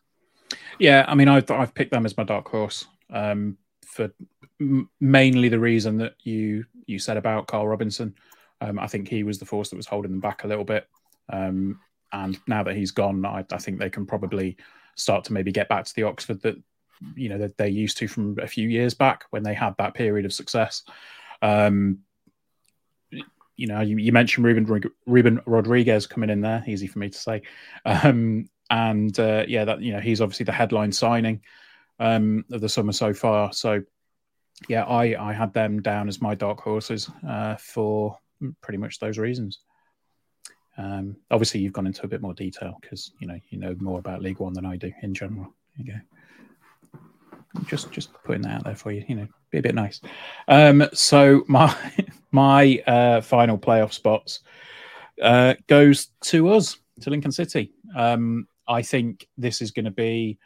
[0.79, 3.57] Yeah, I mean, I've, I've picked them as my dark horse um,
[3.87, 4.13] for
[4.61, 8.15] m- mainly the reason that you you said about Karl Robinson.
[8.61, 10.87] Um, I think he was the force that was holding them back a little bit.
[11.31, 11.81] Um,
[12.13, 14.57] and now that he's gone, I, I, think they can probably
[14.97, 16.57] start to maybe get back to the Oxford that
[17.17, 19.95] you know that they're used to from a few years back when they had that
[19.95, 20.83] period of success.
[21.41, 22.01] Um,
[23.57, 27.19] you know, you, you, mentioned Ruben Ruben Rodrigues coming in there, easy for me to
[27.19, 27.43] say,
[27.85, 31.43] um, and uh, yeah, that you know he's obviously the headline signing
[31.99, 33.53] um, of the summer so far.
[33.53, 33.83] So
[34.69, 38.19] yeah, I I had them down as my dark horses uh, for
[38.61, 39.61] pretty much those reasons.
[40.79, 43.99] Um, obviously, you've gone into a bit more detail because you know you know more
[43.99, 45.53] about League One than I do in general.
[45.77, 47.01] There you go.
[47.67, 49.05] Just just putting that out there for you.
[49.07, 50.01] You know, be a bit nice.
[50.49, 51.75] Um, so my
[52.31, 54.41] my uh, final playoff spots
[55.21, 57.73] uh, goes to us to Lincoln City.
[57.95, 60.39] Um, I think this is going to be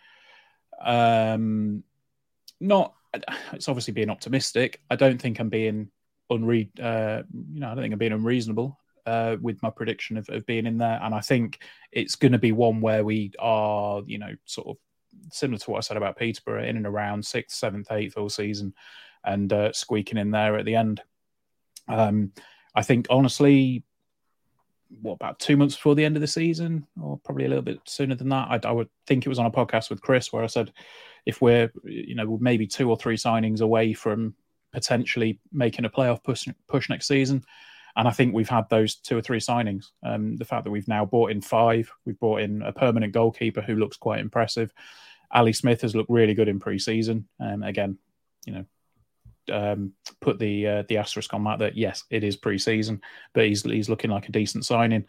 [0.85, 1.85] um,
[2.61, 2.95] not.
[3.53, 4.83] It's obviously being optimistic.
[4.91, 5.89] I don't think I'm being
[6.31, 6.68] unre.
[6.79, 7.22] Uh,
[7.53, 10.67] you know, I don't think I'm being unreasonable uh, with my prediction of, of being
[10.67, 11.01] in there.
[11.03, 11.61] And I think
[11.93, 14.77] it's going to be one where we are, you know, sort of
[15.33, 18.75] similar to what I said about Peterborough, in and around sixth, seventh, eighth all season,
[19.25, 21.01] and uh, squeaking in there at the end.
[21.89, 22.33] Um,
[22.75, 23.85] I think honestly,
[25.01, 27.81] what about two months before the end of the season, or probably a little bit
[27.85, 28.49] sooner than that?
[28.65, 30.73] I, I would think it was on a podcast with Chris where I said
[31.25, 34.35] if we're, you know, maybe two or three signings away from
[34.73, 37.43] potentially making a playoff push, push next season.
[37.97, 39.87] And I think we've had those two or three signings.
[40.03, 43.63] Um, the fact that we've now bought in five, we've brought in a permanent goalkeeper
[43.63, 44.73] who looks quite impressive.
[45.31, 47.27] Ali Smith has looked really good in pre-season.
[47.41, 47.99] Um, again,
[48.45, 48.65] you know,
[49.53, 53.01] um, put the uh, the asterisk on that that yes, it is pre-season,
[53.33, 55.05] but he's he's looking like a decent signing.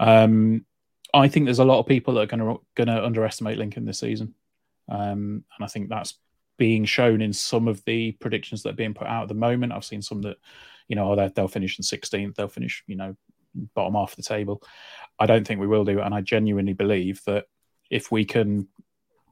[0.00, 0.64] Um,
[1.14, 3.84] I think there's a lot of people that are going to going to underestimate Lincoln
[3.84, 4.34] this season,
[4.88, 6.14] um, and I think that's
[6.58, 9.72] being shown in some of the predictions that are being put out at the moment.
[9.72, 10.36] I've seen some that
[10.88, 13.16] you know, oh, they'll finish in 16th, they'll finish, you know,
[13.74, 14.62] bottom half of the table.
[15.18, 16.00] I don't think we will do.
[16.00, 17.46] And I genuinely believe that
[17.90, 18.68] if we can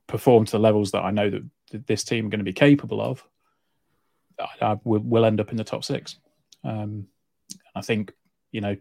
[0.06, 1.30] perform to the levels that I know
[1.70, 3.24] that this team are going to be capable of,
[4.38, 6.16] I, I, we'll, end up in the top six.
[6.64, 7.06] Um,
[7.74, 8.12] I think,
[8.52, 8.76] you know,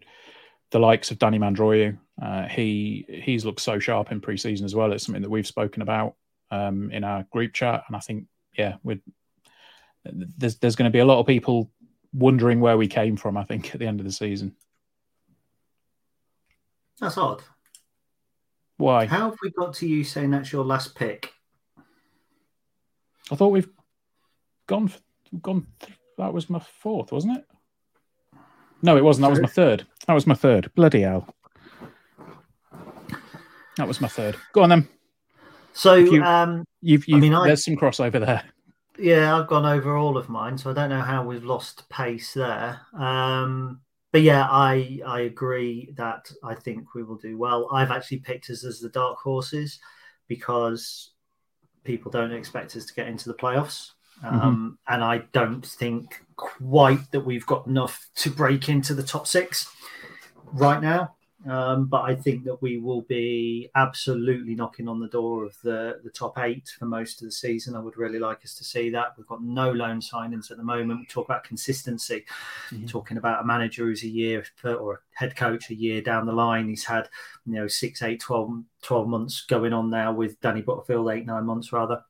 [0.70, 4.92] the likes of Danny Mandroiu, uh, he he's looked so sharp in preseason as well.
[4.92, 6.14] It's something that we've spoken about
[6.50, 8.76] um, in our group chat, and I think, yeah,
[10.04, 11.70] there's there's going to be a lot of people
[12.12, 14.54] wondering where we came from, I think, at the end of the season.
[17.00, 17.42] That's odd.
[18.76, 19.06] Why?
[19.06, 21.32] How have we got to you saying that's your last pick?
[23.30, 23.68] I thought we've
[24.66, 24.90] gone
[25.40, 25.66] gone.
[26.18, 27.44] That was my fourth, wasn't it?
[28.82, 29.22] No, it wasn't.
[29.24, 29.86] That was my third.
[30.06, 30.70] That was my third.
[30.74, 31.34] Bloody hell.
[33.76, 34.36] That was my third.
[34.52, 34.88] Go on then.
[35.72, 38.42] So you, um, you've, you've I mean, there's I, some crossover there.
[39.00, 42.34] Yeah, I've gone over all of mine, so I don't know how we've lost pace
[42.34, 42.80] there.
[42.92, 43.80] Um,
[44.12, 47.68] but yeah, I I agree that I think we will do well.
[47.72, 49.78] I've actually picked us as the dark horses
[50.28, 51.12] because
[51.84, 53.92] people don't expect us to get into the playoffs.
[54.22, 54.40] Mm-hmm.
[54.40, 59.26] Um, and I don't think quite that we've got enough to break into the top
[59.26, 59.70] six
[60.52, 61.14] right now.
[61.48, 65.98] Um, but I think that we will be absolutely knocking on the door of the,
[66.04, 67.74] the top eight for most of the season.
[67.74, 69.14] I would really like us to see that.
[69.16, 71.00] We've got no loan signings at the moment.
[71.00, 72.26] We talk about consistency,
[72.70, 72.86] mm-hmm.
[72.86, 76.32] talking about a manager who's a year or a head coach a year down the
[76.32, 76.68] line.
[76.68, 77.08] He's had,
[77.46, 81.46] you know, six, eight, 12, 12 months going on now with Danny Butterfield, eight, nine
[81.46, 82.02] months rather.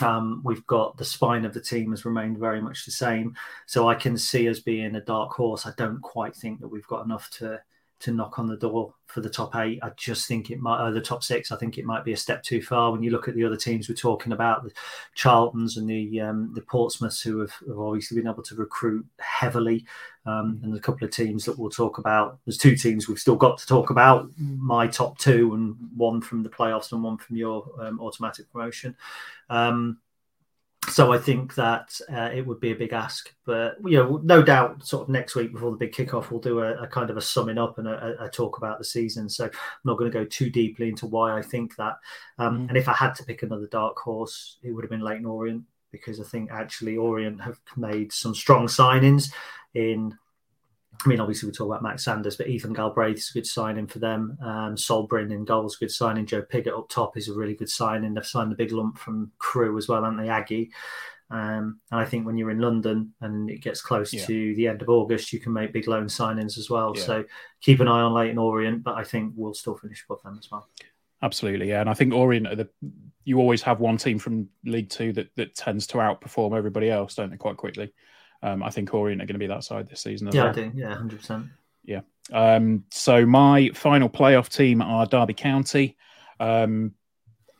[0.00, 3.36] Um, we've got the spine of the team has remained very much the same.
[3.66, 5.66] So I can see us being a dark horse.
[5.66, 7.60] I don't quite think that we've got enough to
[8.02, 9.78] to knock on the door for the top eight.
[9.82, 11.52] I just think it might, uh, the top six.
[11.52, 13.56] I think it might be a step too far when you look at the other
[13.56, 14.72] teams we're talking about, the
[15.16, 19.84] Charltons and the um, the Portsmouths, who have, have, obviously been able to recruit heavily,
[20.26, 22.38] um, and a couple of teams that we'll talk about.
[22.44, 24.30] There's two teams we've still got to talk about.
[24.36, 28.96] My top two, and one from the playoffs and one from your um, automatic promotion.
[29.50, 29.98] Um,
[30.88, 34.42] so I think that uh, it would be a big ask, but you know, no
[34.42, 37.16] doubt, sort of next week before the big kickoff, we'll do a, a kind of
[37.16, 39.28] a summing up and a, a, talk about the season.
[39.28, 39.50] So I'm
[39.84, 41.98] not going to go too deeply into why I think that.
[42.38, 42.68] Um, mm-hmm.
[42.68, 45.62] And if I had to pick another dark horse, it would have been Leyton Orient
[45.92, 49.32] because I think actually Orient have made some strong signings
[49.74, 50.18] in
[51.04, 53.86] I mean, obviously we talk about Max Sanders, but Ethan Galbraith is a good signing
[53.86, 54.38] for them.
[54.40, 56.26] Um, Sol Brynn in goals, good signing.
[56.26, 58.14] Joe Pigott up top is a really good signing.
[58.14, 60.70] They've signed the big lump from Crewe as well, haven't they, Aggie?
[61.30, 64.26] Um, and I think when you're in London and it gets close yeah.
[64.26, 66.92] to the end of August, you can make big loan signings as well.
[66.94, 67.02] Yeah.
[67.02, 67.24] So
[67.60, 70.50] keep an eye on Leyton Orient, but I think we'll still finish above them as
[70.50, 70.68] well.
[71.22, 71.80] Absolutely, yeah.
[71.80, 72.68] And I think Orient, the,
[73.24, 77.14] you always have one team from League Two that, that tends to outperform everybody else,
[77.14, 77.92] don't they, quite quickly?
[78.42, 80.28] Um, I think Orient are going to be that side this season.
[80.32, 80.50] yeah, well.
[80.50, 80.72] I do.
[80.74, 81.46] Yeah, hundred percent.
[81.84, 82.00] Yeah.
[82.32, 85.96] Um, so my final playoff team are Derby County.
[86.40, 86.94] Um,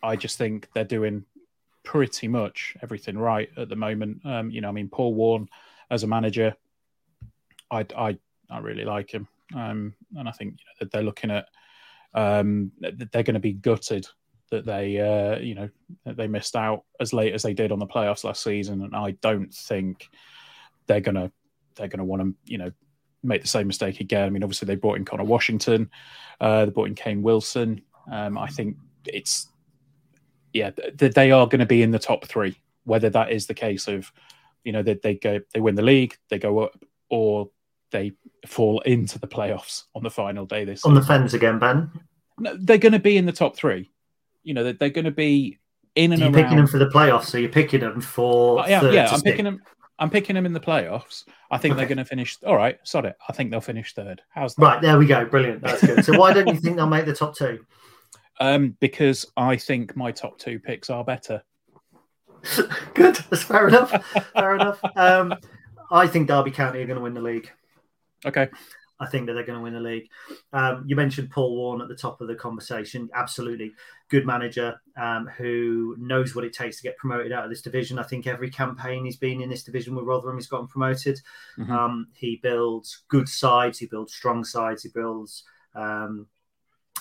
[0.03, 1.25] I just think they're doing
[1.85, 4.25] pretty much everything right at the moment.
[4.25, 5.49] Um, you know, I mean, Paul Warne
[5.91, 6.55] as a manager,
[7.71, 8.19] I I,
[8.51, 11.47] I really like him, um, and I think you know, they're looking at
[12.15, 14.07] um, they're going to be gutted
[14.51, 15.69] that they uh, you know
[16.05, 19.13] they missed out as late as they did on the playoffs last season, and I
[19.23, 20.09] don't think
[20.87, 21.31] they're gonna
[21.77, 22.73] they're gonna want to you know
[23.23, 24.27] make the same mistake again.
[24.27, 25.91] I mean, obviously they brought in Conor Washington,
[26.41, 27.83] uh, they brought in Kane Wilson.
[28.11, 28.77] Um, I think
[29.07, 29.49] it's
[30.53, 32.57] yeah th- they are going to be in the top three.
[32.85, 34.13] Whether that is the case of
[34.65, 37.51] you know they, they go they win the league, they go up, or
[37.91, 38.13] they
[38.47, 40.65] fall into the playoffs on the final day.
[40.65, 41.91] This on the fence again, Ben.
[42.39, 43.91] No, they're going to be in the top three.
[44.43, 45.59] You know, they're, they're going to be
[45.95, 46.43] in and you're around.
[46.43, 48.61] picking them for the playoffs, so you're picking them for.
[48.61, 49.63] Uh, yeah, yeah, I'm picking them.
[49.99, 51.25] I'm picking them in the playoffs.
[51.51, 51.81] I think okay.
[51.81, 52.39] they're going to finish.
[52.45, 53.17] All right, sod it.
[53.29, 54.23] I think they'll finish third.
[54.31, 54.63] How's that?
[54.63, 55.25] Right there we go.
[55.25, 55.63] Brilliant.
[55.63, 56.05] That's good.
[56.05, 57.65] So why don't you think they'll make the top two?
[58.41, 61.43] Um, because I think my top two picks are better.
[62.95, 63.17] good.
[63.31, 63.91] That's fair enough.
[64.35, 64.81] fair enough.
[64.97, 65.35] Um,
[65.91, 67.51] I think Derby County are going to win the league.
[68.25, 68.49] Okay.
[68.99, 70.09] I think that they're going to win the league.
[70.53, 73.11] Um, you mentioned Paul Warne at the top of the conversation.
[73.15, 73.73] Absolutely
[74.13, 77.99] good manager um, who knows what it takes to get promoted out of this division.
[77.99, 81.19] I think every campaign he's been in this division with Rotherham, he's gotten promoted.
[81.59, 81.73] Mm-hmm.
[81.73, 85.45] Um, he builds good sides, he builds strong sides, he builds
[85.75, 86.27] um,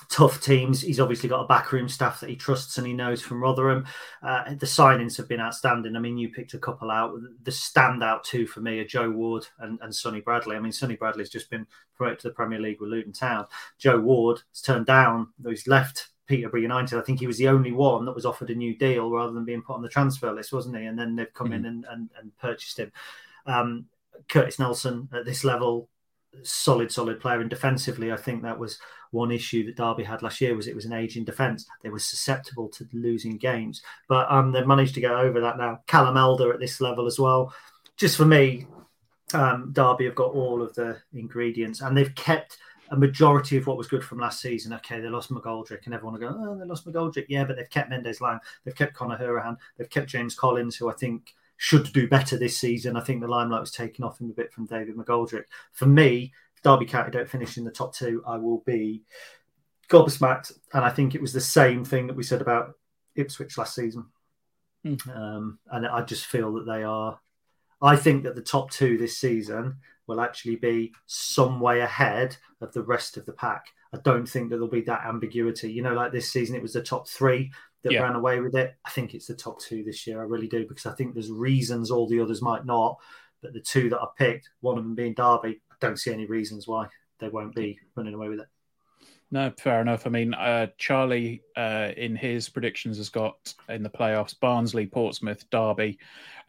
[0.07, 0.80] tough teams.
[0.80, 3.86] He's obviously got a backroom staff that he trusts and he knows from Rotherham.
[4.24, 5.97] Uh, the signings have been outstanding.
[5.97, 7.14] I mean, you picked a couple out.
[7.43, 10.55] The standout two for me are Joe Ward and, and Sonny Bradley.
[10.55, 13.47] I mean, Sonny Bradley's just been promoted to the Premier League with Luton Town.
[13.78, 16.97] Joe Ward has turned down, he's left Peterborough United.
[16.97, 19.43] I think he was the only one that was offered a new deal rather than
[19.43, 20.86] being put on the transfer list, wasn't he?
[20.86, 21.55] And then they've come mm-hmm.
[21.55, 22.91] in and, and, and, purchased him.
[23.45, 23.86] Um,
[24.29, 25.89] Curtis Nelson at this level,
[26.43, 27.41] solid, solid player.
[27.41, 28.79] And defensively, I think that was
[29.11, 31.65] one issue that Derby had last year was it was an aging defence.
[31.84, 35.82] They were susceptible to losing games, but um, they've managed to get over that now.
[35.88, 37.53] Callum Elder at this level as well.
[37.97, 38.67] Just for me,
[39.34, 42.57] um, Derby have got all of the ingredients, and they've kept
[42.92, 44.74] a majority of what was good from last season.
[44.74, 47.70] Okay, they lost McGoldrick, and everyone will go, "Oh, they lost McGoldrick." Yeah, but they've
[47.70, 52.08] kept Mendez-Laing, they've kept Conor Hourihane, they've kept James Collins, who I think should do
[52.08, 52.98] better this season.
[52.98, 55.44] I think the limelight was taken off him a bit from David McGoldrick.
[55.72, 56.34] For me,
[56.64, 59.04] Derby County don't finish in the top two, I will be
[59.89, 60.54] gobsmacked.
[60.74, 62.74] And I think it was the same thing that we said about
[63.16, 64.06] Ipswich last season.
[64.86, 65.16] Mm.
[65.16, 67.20] Um, and I just feel that they are.
[67.82, 69.78] I think that the top two this season
[70.12, 73.66] will actually be some way ahead of the rest of the pack.
[73.93, 75.72] I don't think that there'll be that ambiguity.
[75.72, 77.51] You know, like this season, it was the top three
[77.84, 78.01] that yeah.
[78.01, 78.76] ran away with it.
[78.86, 80.22] I think it's the top two this year.
[80.22, 82.97] I really do because I think there's reasons all the others might not,
[83.41, 86.26] but the two that I picked, one of them being Derby, I don't see any
[86.26, 86.88] reasons why
[87.20, 88.47] they won't be running away with it.
[89.34, 90.05] No, fair enough.
[90.05, 95.49] I mean, uh, Charlie uh, in his predictions has got in the playoffs Barnsley, Portsmouth,
[95.49, 95.97] Derby,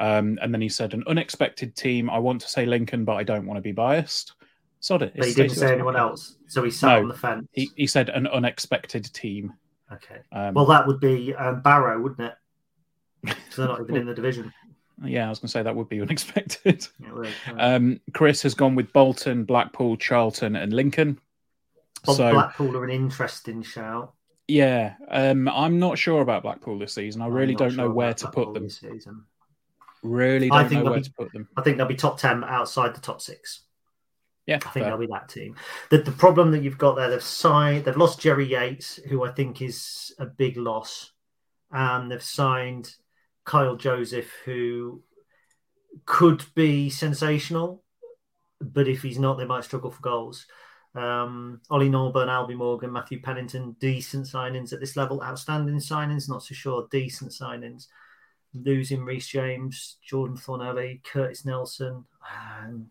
[0.00, 2.10] um, and then he said an unexpected team.
[2.10, 4.32] I want to say Lincoln, but I don't want to be biased.
[4.80, 5.12] Sod it.
[5.16, 6.38] But he didn't say anyone else.
[6.48, 7.46] So he sat No, on the fence.
[7.52, 9.52] He, he said an unexpected team.
[9.92, 10.18] Okay.
[10.32, 13.36] Um, Well, that would be um, Barrow, wouldn't it?
[13.56, 14.52] they're not even in the division.
[15.04, 16.84] yeah, I was going to say that would be unexpected.
[16.98, 21.20] Yeah, well, uh, Um, Chris has gone with Bolton, Blackpool, Charlton, and Lincoln.
[22.04, 24.12] Bob so Blackpool are an interesting shout.
[24.48, 27.22] yeah, um, I'm not sure about Blackpool this season.
[27.22, 28.68] I really don't know where to Blackpool put them.
[28.70, 29.24] season.
[30.02, 31.48] Really I don't think know they'll where be- to put them.
[31.56, 33.62] I think they'll be top ten outside the top six.
[34.46, 34.84] Yeah, I think fair.
[34.86, 35.54] they'll be that team.
[35.90, 39.30] The, the problem that you've got there, they've signed, they've lost Jerry Yates, who I
[39.30, 41.12] think is a big loss,
[41.70, 42.92] and they've signed
[43.44, 45.04] Kyle Joseph, who
[46.06, 47.84] could be sensational,
[48.60, 50.46] but if he's not, they might struggle for goals.
[50.94, 55.22] Um, Ollie Norburn, Albie Morgan, Matthew Pennington, decent signings at this level.
[55.22, 56.88] Outstanding signings, not so sure.
[56.90, 57.86] Decent signings.
[58.54, 62.04] Losing Reece James, Jordan Thorniley, Curtis Nelson.
[62.62, 62.88] Um,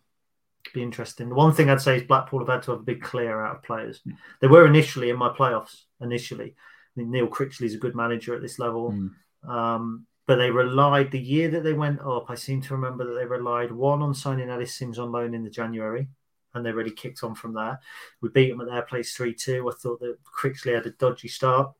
[0.73, 1.29] be interesting.
[1.29, 3.57] The one thing I'd say is Blackpool have had to have a big clear out
[3.57, 4.01] of players.
[4.39, 5.83] They were initially in my playoffs.
[5.99, 9.49] Initially, I think Neil Critchley's a good manager at this level, Mm.
[9.49, 12.25] um, but they relied the year that they went up.
[12.29, 15.43] I seem to remember that they relied one on signing Ellis Simms on loan in
[15.43, 16.07] the January,
[16.53, 17.79] and they really kicked on from there.
[18.21, 19.69] We beat them at their place three two.
[19.69, 21.73] I thought that Critchley had a dodgy start,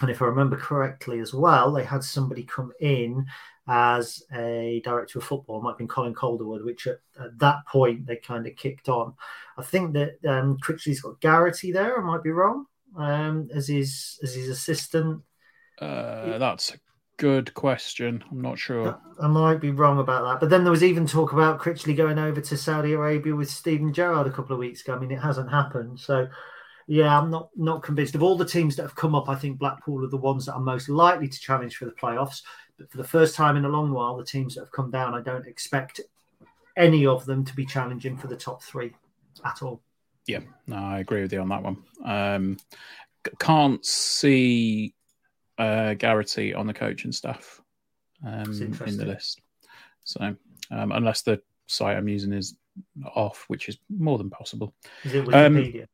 [0.00, 3.26] and if I remember correctly as well, they had somebody come in
[3.68, 7.58] as a director of football, it might have been Colin Calderwood, which at, at that
[7.68, 9.14] point they kind of kicked on.
[9.56, 11.96] I think that um, Critchley's got Garrity there.
[11.96, 12.66] I might be wrong.
[12.96, 15.22] Um, as his as his assistant,
[15.78, 16.76] Uh, that's
[17.22, 18.24] good question.
[18.32, 18.98] I'm not sure.
[19.20, 20.40] I might be wrong about that.
[20.40, 23.92] But then there was even talk about Critchley going over to Saudi Arabia with Steven
[23.92, 24.96] Gerrard a couple of weeks ago.
[24.96, 26.00] I mean, it hasn't happened.
[26.00, 26.26] So,
[26.88, 28.16] yeah, I'm not not convinced.
[28.16, 30.54] Of all the teams that have come up, I think Blackpool are the ones that
[30.54, 32.42] are most likely to challenge for the playoffs.
[32.76, 35.14] But for the first time in a long while, the teams that have come down,
[35.14, 36.00] I don't expect
[36.76, 38.96] any of them to be challenging for the top three
[39.44, 39.80] at all.
[40.26, 41.84] Yeah, no, I agree with you on that one.
[42.04, 42.56] Um,
[43.38, 44.96] can't see
[45.58, 47.60] uh, Garrity on the coaching staff
[48.26, 48.50] um,
[48.86, 49.40] in the list.
[50.04, 50.36] So,
[50.70, 52.56] um, unless the site I'm using is
[53.14, 54.74] off, which is more than possible.
[55.04, 55.86] Is it Um, Wikipedia?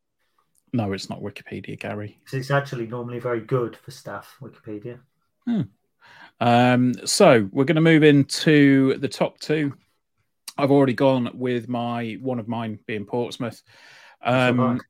[0.72, 2.18] No, it's not Wikipedia, Gary.
[2.32, 5.00] it's actually normally very good for staff, Wikipedia.
[6.40, 9.74] Um, so we're going to move into the top two.
[10.56, 13.62] I've already gone with my one of mine being Portsmouth.
[14.22, 14.80] Um,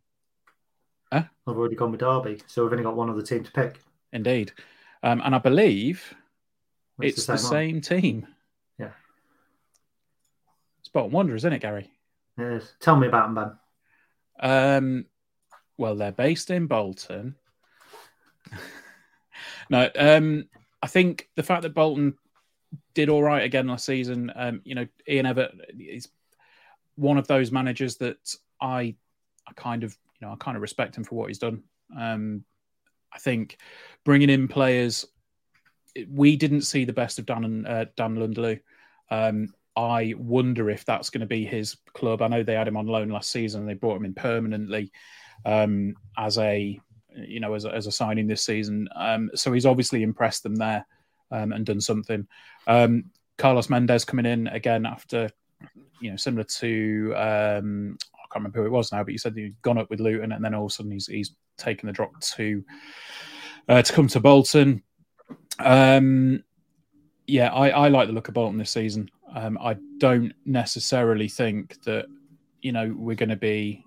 [1.12, 1.24] huh?
[1.46, 3.78] I've already gone with Derby, so we've only got one other team to pick.
[4.12, 4.52] Indeed,
[5.02, 6.14] um, and I believe
[7.00, 7.38] it's, the, one.
[7.38, 8.26] same team.
[8.78, 8.90] Yeah.
[10.80, 11.90] It's Bolton Wanderers, isn't it, Gary?
[12.38, 12.72] It is.
[12.80, 13.59] Tell me about them,
[14.40, 14.76] Ben.
[14.76, 15.06] Um,
[15.76, 17.36] well, they're based in Bolton.
[19.70, 20.48] no, um,
[20.82, 22.16] I think the fact that Bolton
[22.94, 26.09] did all right again last season, um, you know, Ian Evatt is
[26.96, 28.96] one of those managers that I,
[29.46, 31.62] I kind of, you know, I kind of respect him for what he's done.
[31.96, 32.44] Um,
[33.12, 33.59] I think
[34.04, 35.06] bringing in players,
[36.11, 38.61] we didn't see the best of Dan and uh, Dan N'Lundulu.
[39.11, 42.20] Um, I wonder if that's going to be his club.
[42.20, 43.61] I know they had him on loan last season.
[43.61, 44.90] And they brought him in permanently
[45.44, 46.80] um, as a
[47.14, 48.88] you know as a, as a signing this season.
[48.96, 50.84] Um, so he's obviously impressed them there
[51.30, 52.26] um, and done something.
[52.66, 53.04] Um,
[53.36, 55.30] Carlos Mendes coming in again after
[56.00, 59.36] you know similar to um, I can't remember who it was now, but you said
[59.36, 61.92] he'd gone up with Luton and then all of a sudden he's he's taken the
[61.92, 62.64] drop to
[63.68, 64.82] uh, to come to Bolton.
[65.59, 66.42] Um,
[67.26, 69.11] yeah, I, I like the look of Bolton this season.
[69.34, 72.06] Um, I don't necessarily think that
[72.62, 73.84] you know we're going to be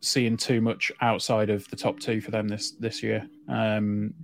[0.00, 3.26] seeing too much outside of the top two for them this this year.
[3.48, 4.14] Um,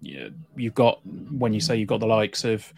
[0.00, 2.72] yeah, you've got when you say you've got the likes of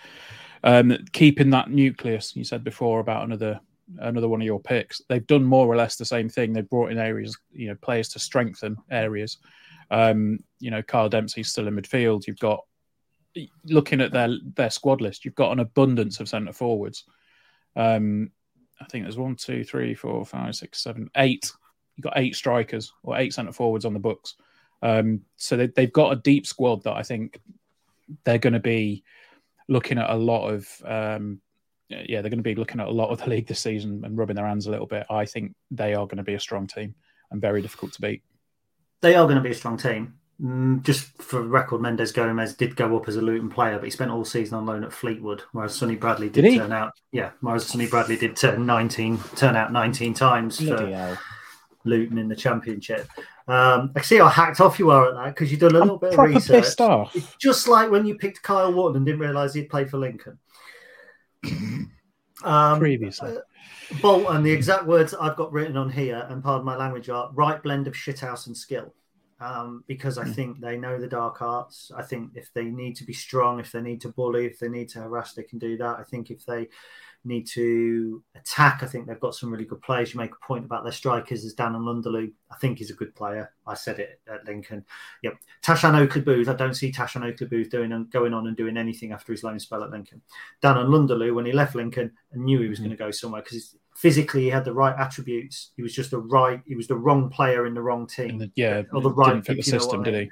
[0.63, 2.35] um, keeping that nucleus.
[2.35, 3.61] You said before about another
[3.99, 5.01] another one of your picks.
[5.09, 6.53] They've done more or less the same thing.
[6.53, 9.39] They've brought in areas, you know, players to strengthen areas.
[9.91, 12.27] Um, you know, Carl Dempsey's still in midfield.
[12.27, 12.65] You've got
[13.65, 15.25] looking at their their squad list.
[15.25, 17.05] You've got an abundance of centre forwards.
[17.77, 18.31] Um,
[18.81, 21.51] I think there's one, two, three, four, five, six, seven, eight.
[21.97, 24.35] You've got eight strikers or eight centre forwards on the books.
[24.83, 27.41] Um, so they, they've got a deep squad that I think
[28.25, 29.05] they're going to be
[29.69, 30.69] looking at a lot of.
[30.85, 31.41] Um,
[31.89, 34.17] yeah, they're going to be looking at a lot of the league this season and
[34.17, 35.07] rubbing their hands a little bit.
[35.11, 36.95] I think they are going to be a strong team
[37.31, 38.23] and very difficult to beat.
[39.01, 40.15] They are going to be a strong team.
[40.43, 43.91] Mm, just for record, Mendes Gomes did go up as a Luton player, but he
[43.91, 46.93] spent all season on loan at Fleetwood, whereas Sonny Bradley did, Did turn out.
[47.13, 51.19] Yeah, whereas Sonny Bradley did turn nineteen, turn out nineteen times Bloody for hell.
[51.85, 53.07] Luton in the Championship.
[53.47, 55.95] Um, I see how hacked off you are at that because you've done a little
[55.95, 56.81] I'm bit of research.
[56.81, 57.37] off.
[57.39, 60.39] Just like when you picked Kyle Wharton and didn't realise he'd played for Lincoln.
[62.43, 63.37] Um, Previously.
[64.03, 67.63] Bolton, the exact words I've got written on here, and pardon my language, are right
[67.63, 68.93] blend of shithouse and skill.
[69.41, 70.35] Um, because I mm.
[70.35, 71.91] think they know the dark arts.
[71.97, 74.69] I think if they need to be strong, if they need to bully, if they
[74.69, 75.99] need to harass, they can do that.
[75.99, 76.69] I think if they
[77.25, 78.83] need to attack.
[78.83, 80.13] I think they've got some really good players.
[80.13, 82.31] You make a point about their strikers as Dan N'Lundulu.
[82.51, 83.53] I think he's a good player.
[83.67, 84.85] I said it at Lincoln.
[85.23, 85.39] Yep.
[85.63, 89.33] Tashan Oakley-Boothe, I don't see Tashan Oakley-Boothe doing and going on and doing anything after
[89.33, 90.21] his loan spell at Lincoln.
[90.61, 92.89] Dan N'Lundulu, when he left Lincoln, I knew he was mm-hmm.
[92.89, 95.71] going to go somewhere because physically he had the right attributes.
[95.77, 98.39] He was just the right, he was the wrong player in the wrong team.
[98.39, 100.31] The, yeah, or the right didn't fit the system, did he?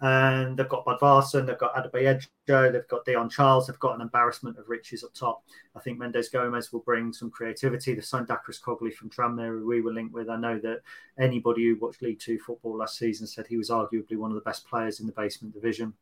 [0.00, 4.56] and they've got Bodvarsson, they've got Adebayo, they've got Dion Charles, they've got an embarrassment
[4.56, 5.42] of riches up top.
[5.74, 7.94] I think Mendes Gomes will bring some creativity.
[7.94, 10.28] They've signed Dacres Cogley from Tranmere, who we were linked with.
[10.28, 10.82] I know that
[11.18, 14.42] anybody who watched League Two football last season said he was arguably one of the
[14.42, 15.92] best players in the basement division.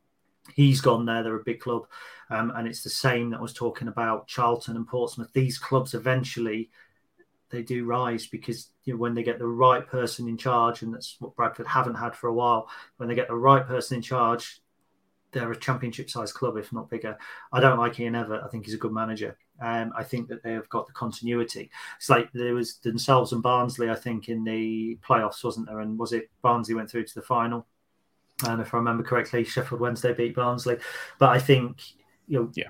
[0.54, 1.22] He's gone there.
[1.22, 1.86] They're a big club.
[2.28, 5.32] Um, and it's the same that I was talking about Charlton and Portsmouth.
[5.32, 6.70] These clubs eventually
[7.51, 10.92] they do rise because you know, when they get the right person in charge, and
[10.92, 12.68] that's what Bradford haven't had for a while.
[12.97, 14.61] When they get the right person in charge,
[15.32, 17.16] they're a championship-sized club, if not bigger.
[17.53, 18.44] I don't like Ian Evatt.
[18.44, 19.36] I think he's a good manager.
[19.61, 21.70] Um, I think that they have got the continuity.
[21.97, 25.80] It's like there was themselves and Barnsley, I think, in the playoffs, wasn't there?
[25.80, 27.66] And was it Barnsley went through to the final?
[28.47, 30.78] And if I remember correctly, Sheffield Wednesday beat Barnsley.
[31.18, 31.80] But I think
[32.26, 32.68] you know, yeah,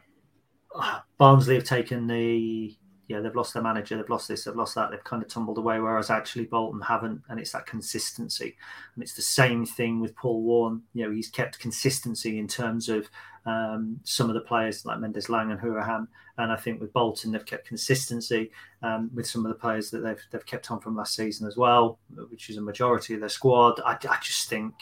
[1.19, 2.77] Barnsley have taken the
[3.09, 5.59] yeah, they've lost their manager, they've lost this, they've lost that, they've kind of tumbled
[5.59, 8.57] away, whereas actually Bolton haven't, and it's that consistency.
[8.95, 10.83] And it's the same thing with Paul Warne.
[10.93, 13.09] You know, he's kept consistency in terms of
[13.45, 16.09] um, some of the players like Mendez-Laing and Hourihane.
[16.39, 18.51] And I think with Bolton, they've kept consistency
[18.83, 21.57] um, with some of the players that they've they've kept on from last season as
[21.57, 21.99] well,
[22.29, 23.81] which is a majority of their squad.
[23.87, 24.75] I, I just think,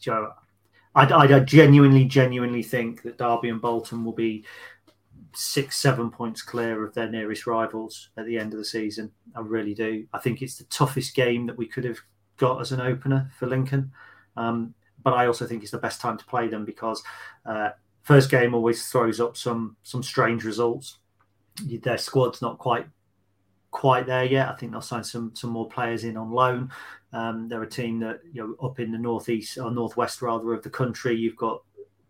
[0.00, 0.32] you know,
[0.94, 4.44] I, I genuinely, genuinely think that Derby and Bolton will be
[5.34, 9.10] six, seven points clear of their nearest rivals at the end of the season.
[9.34, 10.06] I really do.
[10.12, 11.98] I think it's the toughest game that we could have
[12.36, 13.92] got as an opener for Lincoln.
[14.36, 17.02] Um, but I also think it's the best time to play them because
[17.46, 17.70] uh,
[18.02, 20.98] first game always throws up some some strange results.
[21.64, 22.86] Their squad's not quite
[23.70, 24.48] quite there yet.
[24.48, 26.70] I think they'll sign some some more players in on loan.
[27.12, 30.62] Um, they're a team that you know up in the northeast or northwest rather of
[30.62, 31.16] the country.
[31.16, 31.62] You've got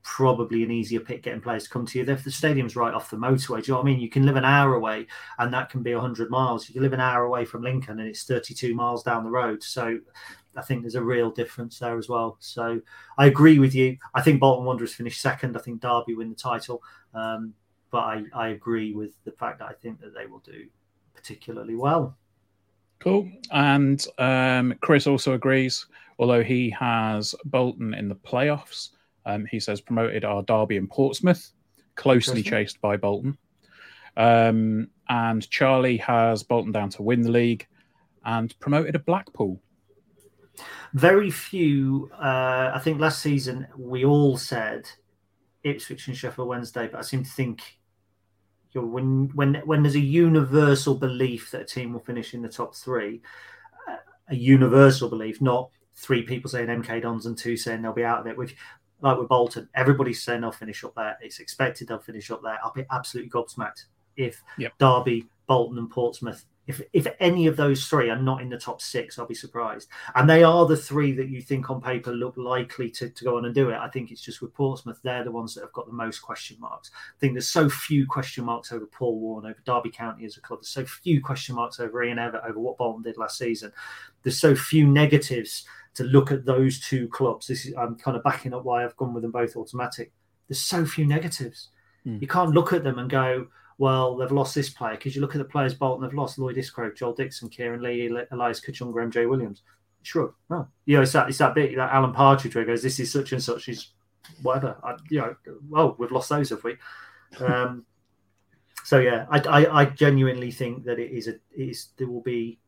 [0.03, 2.05] probably an easier pick getting players to come to you.
[2.05, 4.01] If the stadium's right off the motorway, do you know what I mean?
[4.01, 5.07] You can live an hour away
[5.39, 6.69] and that can be 100 miles.
[6.69, 9.63] You can live an hour away from Lincoln and it's 32 miles down the road.
[9.63, 9.99] So
[10.57, 12.37] I think there's a real difference there as well.
[12.41, 12.81] So
[13.19, 13.97] I agree with you.
[14.15, 15.57] I think Bolton Wanderers finished second.
[15.57, 16.83] I think Derby win the title.
[17.15, 17.55] Um,
[17.91, 20.67] but I, I agree with the fact that I think that they will do
[21.15, 22.17] particularly well.
[22.99, 23.31] Cool.
[23.51, 25.87] And um, Chris also agrees,
[26.19, 28.91] although he has Bolton in the playoffs.
[29.25, 31.53] Um, he says promoted are Derby and Portsmouth,
[31.95, 33.39] closely chased by Bolton.
[34.17, 37.67] Um, and Charlie has Bolton down to win the league
[38.25, 39.61] and promoted a Blackpool.
[40.95, 42.11] Very few.
[42.13, 44.89] Uh, I think last season we all said
[45.65, 47.63] Ipswich and Sheffield Wednesday, but I seem to think
[48.73, 52.43] you know, when when when there's a universal belief that a team will finish in
[52.43, 53.23] the top three,
[53.89, 53.97] uh,
[54.29, 58.21] a universal belief, not three people saying MK Dons and two saying they'll be out
[58.21, 58.37] of it.
[58.37, 58.57] Which
[59.03, 61.19] like with Bolton, everybody's saying they'll finish up there.
[61.21, 62.59] It's expected they'll finish up there.
[62.65, 63.85] I'll be absolutely gobsmacked
[64.17, 64.73] if yep.
[64.79, 68.81] Derby, Bolton, and Portsmouth, if if any of those three are not in the top
[68.81, 69.89] six, I'll be surprised.
[70.15, 73.37] And they are the three that you think on paper look likely to, to go
[73.37, 73.77] on and do it.
[73.77, 76.57] I think it's just with Portsmouth, they're the ones that have got the most question
[76.61, 76.93] marks.
[76.95, 80.41] I think there's so few question marks over Paul Warne, over Derby County as a
[80.41, 80.61] club.
[80.61, 83.73] There's so few question marks over Ian Evatt, over what Bolton did last season.
[84.23, 87.47] There's so few negatives to look at those two clubs.
[87.47, 90.13] This is I'm kind of backing up why I've gone with them both automatic.
[90.49, 91.69] There's so few negatives.
[92.07, 92.21] Mm.
[92.21, 93.47] You can't look at them and go,
[93.79, 96.57] well, they've lost this player because you look at the players Bolton have lost: Lloyd
[96.57, 99.63] Isgrove, Joel Dixon, Kieran Lee, Elias Kachunga, MJ Williams.
[100.03, 100.35] Shrug.
[100.51, 103.13] Oh, you know, it's that it's that bit that Alan Partridge where goes, "This is
[103.13, 103.93] such and such." Is
[104.43, 104.77] whatever.
[104.83, 105.37] I, you know,
[105.69, 106.77] well, we've lost those, have we?
[107.41, 107.87] Um,
[108.85, 112.21] so yeah, I, I, I genuinely think that it is a it is there will
[112.21, 112.59] be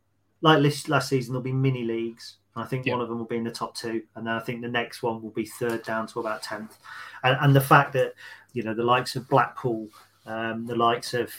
[0.41, 3.37] like last last season there'll be mini leagues I think one of them will be
[3.37, 6.07] in the top two, and then I think the next one will be third down
[6.09, 6.79] to about tenth.
[7.25, 8.15] And, and the fact that
[8.53, 9.89] you know the likes of Blackpool,
[10.27, 11.33] um, the likes of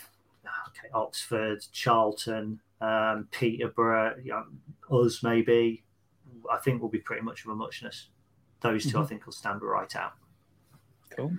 [0.68, 4.46] okay, Oxford, Charlton, um, Peterborough, you know,
[5.04, 5.84] us maybe,
[6.52, 8.08] I think will be pretty much of a muchness.
[8.62, 9.00] Those 2 mm-hmm.
[9.00, 10.14] I think will stand right out.
[11.16, 11.32] Cool.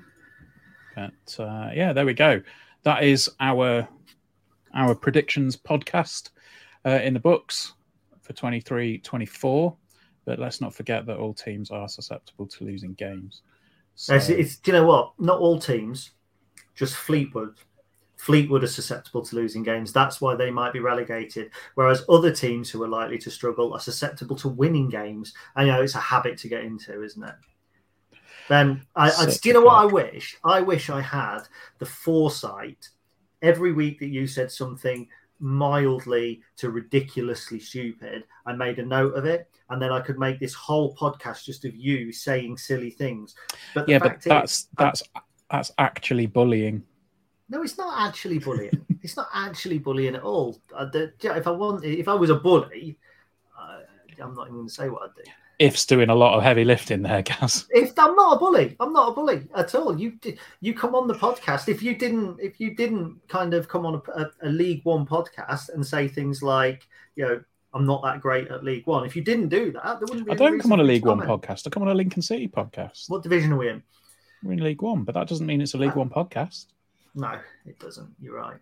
[0.94, 2.42] But uh, yeah, there we go.
[2.84, 3.86] That is our
[4.74, 6.30] our predictions podcast
[6.84, 7.72] uh, in the books
[8.26, 9.76] for 23 24.
[10.24, 13.42] But let's not forget that all teams are susceptible to losing games.
[13.94, 14.16] So...
[14.16, 15.12] It's, it's, do you know what?
[15.18, 16.10] Not all teams,
[16.74, 17.56] just Fleetwood.
[18.16, 19.92] Fleetwood are susceptible to losing games.
[19.92, 21.50] That's why they might be relegated.
[21.74, 25.32] Whereas other teams who are likely to struggle are susceptible to winning games.
[25.54, 27.34] I know it's a habit to get into, isn't it?
[28.48, 30.36] Then I, I do you know what I wish?
[30.44, 31.40] I wish I had
[31.78, 32.88] the foresight
[33.42, 35.08] every week that you said something
[35.40, 38.24] mildly to ridiculously stupid.
[38.46, 41.64] I made a note of it, and then I could make this whole podcast just
[41.64, 43.34] of you saying silly things.
[43.74, 46.82] But yeah, but that's is, that's I, that's actually bullying.
[47.48, 48.84] No, it's not actually bullying.
[49.02, 50.60] it's not actually bullying at all.
[50.72, 52.98] If I want, if I was a bully,
[53.58, 53.78] uh,
[54.22, 55.30] I'm not even going to say what I'd do.
[55.58, 57.66] If's doing a lot of heavy lifting there, Gaz.
[57.70, 59.98] If I'm not a bully, I'm not a bully at all.
[59.98, 60.18] You
[60.60, 61.68] you come on the podcast.
[61.68, 65.06] If you didn't, if you didn't kind of come on a, a, a League One
[65.06, 67.42] podcast and say things like, you know,
[67.72, 69.06] I'm not that great at League One.
[69.06, 70.32] If you didn't do that, there wouldn't be.
[70.32, 71.66] I don't come on a League One podcast.
[71.66, 73.08] I come on a Lincoln City podcast.
[73.08, 73.82] What division are we in?
[74.42, 76.66] We're in League One, but that doesn't mean it's a League uh, One podcast.
[77.14, 78.14] No, it doesn't.
[78.20, 78.58] You're right.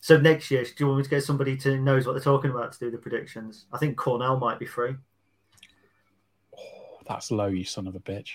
[0.00, 2.50] So next year, do you want me to get somebody to knows what they're talking
[2.50, 3.66] about to do the predictions?
[3.72, 4.94] I think Cornell might be free.
[7.10, 8.34] That's low, you son of a bitch.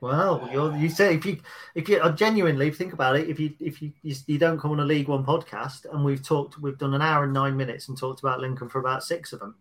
[0.00, 1.38] Well, you you say if you
[1.76, 4.72] if you uh, genuinely think about it, if you if you, you, you don't come
[4.72, 7.88] on a League One podcast, and we've talked, we've done an hour and nine minutes
[7.88, 9.54] and talked about Lincoln for about six of them.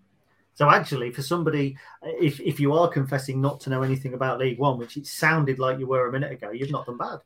[0.56, 4.58] So actually, for somebody, if if you are confessing not to know anything about League
[4.58, 7.20] One, which it sounded like you were a minute ago, you've not done bad.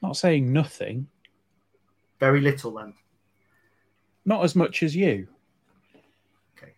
[0.00, 1.06] Not saying nothing.
[2.18, 2.94] Very little then.
[4.24, 5.28] Not as much as you.
[6.56, 6.72] Okay,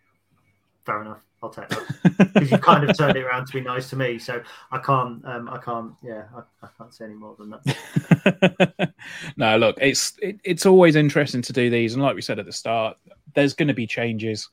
[0.85, 1.23] fair enough.
[1.43, 4.17] I'll take that because you kind of turned it around to be nice to me.
[4.17, 4.41] So
[4.71, 8.93] I can't, um, I can't, yeah, I, I can't say any more than that.
[9.37, 12.45] no, look, it's it, it's always interesting to do these, and like we said at
[12.45, 12.97] the start,
[13.33, 14.49] there's going to be changes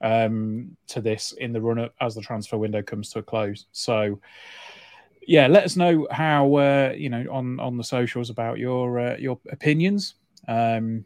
[0.00, 3.66] um, to this in the run up as the transfer window comes to a close.
[3.72, 4.18] So
[5.26, 9.16] yeah, let us know how uh, you know on on the socials about your uh,
[9.18, 10.14] your opinions.
[10.48, 11.04] Um,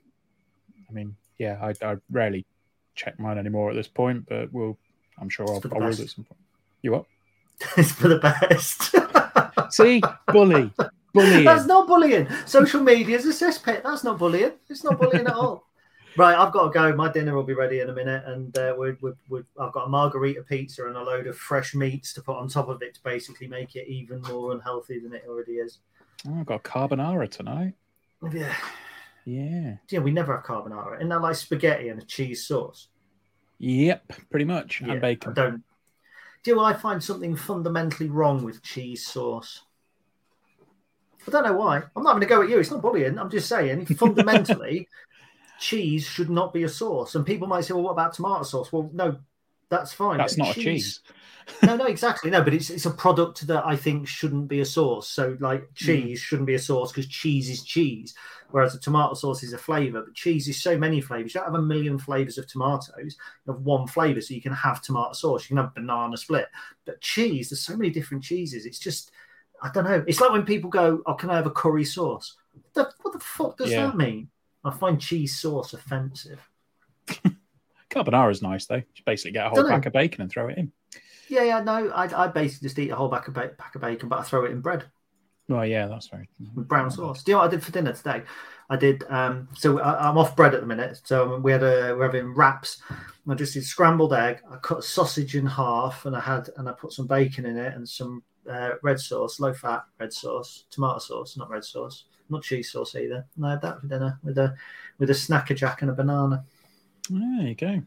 [0.88, 2.46] I mean, yeah, I, I rarely
[2.94, 4.78] check mine anymore at this point, but we'll.
[5.18, 6.40] I'm sure I'll, I will at some point.
[6.82, 7.04] You what?
[7.76, 8.94] it's for the best.
[9.72, 10.72] See, bully,
[11.12, 11.44] bullying.
[11.44, 12.28] That's not bullying.
[12.46, 13.82] Social media is a cesspit.
[13.82, 14.52] That's not bullying.
[14.68, 15.64] It's not bullying at all.
[16.16, 16.94] Right, I've got to go.
[16.94, 19.86] My dinner will be ready in a minute, and uh, we're, we're, we're, I've got
[19.86, 22.94] a margarita pizza and a load of fresh meats to put on top of it
[22.94, 25.78] to basically make it even more unhealthy than it already is.
[26.28, 27.74] Oh, I've got carbonara tonight.
[28.32, 28.54] Yeah.
[29.24, 29.74] Yeah.
[29.90, 30.98] Yeah, we never have carbonara.
[30.98, 32.86] Isn't that like spaghetti and a cheese sauce?
[33.64, 34.82] Yep, pretty much.
[34.82, 35.30] Yeah, and bacon.
[35.30, 35.64] I don't.
[36.42, 39.62] Do I find something fundamentally wrong with cheese sauce?
[41.26, 41.82] I don't know why.
[41.96, 42.58] I'm not going to go at you.
[42.58, 43.18] It's not bullying.
[43.18, 44.86] I'm just saying, fundamentally,
[45.58, 47.14] cheese should not be a sauce.
[47.14, 48.70] And people might say, well, what about tomato sauce?
[48.70, 49.16] Well, no,
[49.74, 50.18] that's fine.
[50.18, 51.00] That's not cheese, a cheese.
[51.62, 52.30] no, no, exactly.
[52.30, 55.08] No, but it's it's a product that I think shouldn't be a sauce.
[55.08, 55.74] So like hmm.
[55.74, 56.22] cheese mm.
[56.22, 58.14] shouldn't be a sauce because cheese is cheese,
[58.50, 60.02] whereas a tomato sauce is a flavor.
[60.02, 61.34] But cheese is so many flavors.
[61.34, 63.16] You don't have a million flavors of tomatoes.
[63.46, 65.44] You have one flavor, so you can have tomato sauce.
[65.44, 66.46] You can have banana split.
[66.84, 68.66] But cheese, there's so many different cheeses.
[68.66, 69.10] It's just
[69.62, 70.04] I don't know.
[70.06, 73.12] It's like when people go, "Oh, can I have a curry sauce?" What the, what
[73.12, 73.86] the fuck does yeah.
[73.86, 74.28] that mean?
[74.64, 76.40] I find cheese sauce offensive.
[77.94, 78.76] Carbonara is nice though.
[78.76, 80.72] You basically get a whole pack of bacon and throw it in.
[81.28, 83.80] Yeah, yeah, no, I, I basically just eat a whole pack of, ba- pack of
[83.80, 84.84] bacon, but I throw it in bread.
[85.48, 87.22] Well, yeah, that's very with brown sauce.
[87.22, 88.22] Do you know what I did for dinner today?
[88.70, 89.04] I did.
[89.10, 91.00] Um, so I, am off bread at the minute.
[91.04, 92.80] So we had a we're having wraps.
[93.28, 94.40] I just did scrambled egg.
[94.50, 97.58] I cut a sausage in half, and I had and I put some bacon in
[97.58, 102.04] it and some uh, red sauce, low fat red sauce, tomato sauce, not red sauce,
[102.30, 103.26] not cheese sauce either.
[103.36, 104.54] And I had that for dinner with a
[104.98, 106.44] with a snacker jack and a banana.
[107.10, 107.82] There you go.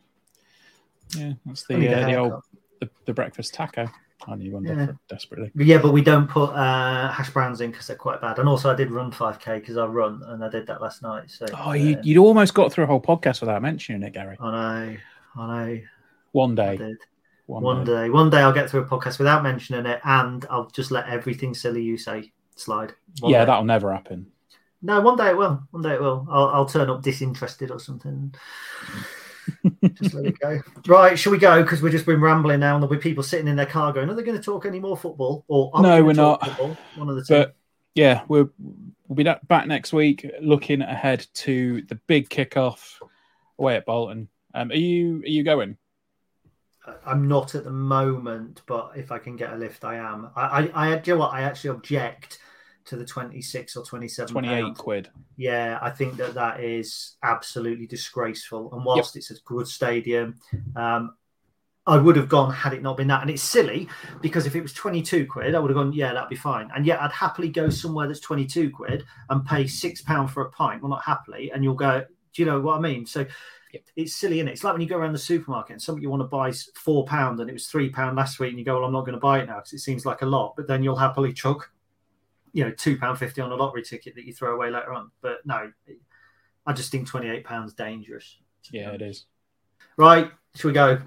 [1.15, 2.43] Yeah, that's the uh, the old
[2.79, 3.89] the, the, breakfast taco.
[4.27, 4.87] I need one yeah.
[5.07, 5.51] desperately.
[5.55, 8.39] Yeah, but we don't put uh, hash browns in because they're quite bad.
[8.39, 11.29] And also, I did run 5k because I run and I did that last night.
[11.29, 14.37] So oh, you, would almost got through a whole podcast without mentioning it, Gary.
[14.39, 14.97] I know,
[15.37, 15.81] I know.
[16.31, 16.95] One day.
[17.45, 17.93] One, one day.
[17.93, 18.09] day.
[18.09, 21.53] One day I'll get through a podcast without mentioning it, and I'll just let everything
[21.53, 22.93] silly you say slide.
[23.19, 23.45] One yeah, day.
[23.45, 24.31] that'll never happen.
[24.81, 25.63] No, one day it will.
[25.71, 26.27] One day it will.
[26.29, 28.33] I'll, I'll turn up disinterested or something.
[29.93, 30.61] just let it go.
[30.87, 31.63] Right, shall we go?
[31.63, 34.09] Because we've just been rambling now, and there'll be people sitting in their car going,
[34.09, 36.45] "Are they going to talk any more football?" Or no, we're not.
[36.45, 36.77] Football?
[36.95, 37.33] One of the two.
[37.33, 37.55] But
[37.95, 38.49] yeah, we'll
[39.07, 43.01] we'll be back next week, looking ahead to the big kickoff
[43.57, 44.29] away at Bolton.
[44.53, 45.77] Um, are you are you going?
[47.05, 50.29] I'm not at the moment, but if I can get a lift, I am.
[50.35, 51.33] I, I, I do you know what?
[51.33, 52.39] I actually object
[52.87, 54.77] to the 26 or 27 28 pounds.
[54.77, 55.09] quid.
[55.35, 58.73] Yeah, I think that that is absolutely disgraceful.
[58.73, 59.21] And whilst yep.
[59.21, 60.35] it's a good stadium,
[60.75, 61.15] um,
[61.85, 63.21] I would have gone had it not been that.
[63.21, 63.87] And it's silly
[64.21, 66.69] because if it was 22 quid, I would have gone, yeah, that'd be fine.
[66.75, 70.51] And yet I'd happily go somewhere that's 22 quid and pay six pound for a
[70.51, 70.81] pint.
[70.81, 71.51] Well, not happily.
[71.51, 72.03] And you'll go,
[72.33, 73.05] do you know what I mean?
[73.05, 73.25] So
[73.95, 74.51] it's silly, is it?
[74.51, 76.69] It's like when you go around the supermarket and something you want to buy is
[76.75, 79.05] four pound and it was three pound last week, and you go, well, I'm not
[79.05, 80.55] going to buy it now because it seems like a lot.
[80.55, 81.69] But then you'll happily chuck,
[82.57, 85.11] you know, two pound fifty on a lottery ticket that you throw away later on.
[85.21, 85.71] But no,
[86.65, 88.35] I just think 28 pounds dangerous.
[88.71, 89.27] Yeah, it is.
[89.95, 90.97] Right, should we go?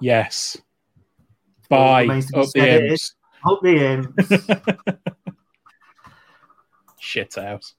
[0.00, 0.56] Yes.
[1.68, 2.02] Bye.
[2.02, 3.14] remains to be Up the imps.
[3.46, 4.48] Up the imps.
[6.98, 7.74] Shit house.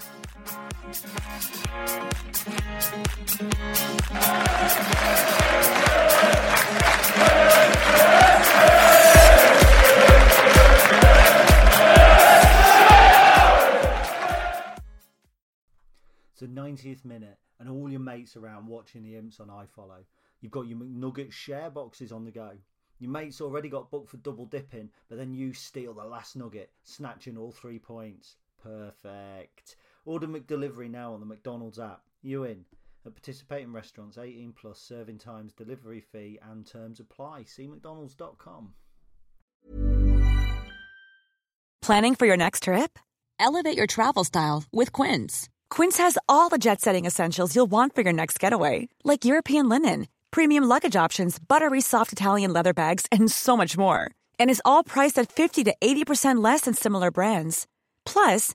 [0.00, 0.06] It's
[16.40, 20.04] the 90th minute, and all your mates around watching the imps on iFollow.
[20.40, 22.52] You've got your McNugget share boxes on the go.
[23.00, 26.70] Your mates already got booked for double dipping, but then you steal the last nugget,
[26.84, 28.36] snatching all three points.
[28.62, 29.76] Perfect.
[30.08, 32.00] Order McDelivery now on the McDonald's app.
[32.22, 32.64] You in?
[33.04, 37.44] At participating restaurants, 18 plus serving times, delivery fee, and terms apply.
[37.44, 38.72] See McDonald's.com.
[41.82, 42.98] Planning for your next trip?
[43.38, 45.50] Elevate your travel style with Quince.
[45.68, 49.68] Quince has all the jet setting essentials you'll want for your next getaway, like European
[49.68, 54.10] linen, premium luggage options, buttery soft Italian leather bags, and so much more.
[54.38, 57.66] And is all priced at 50 to 80% less than similar brands.
[58.06, 58.54] Plus,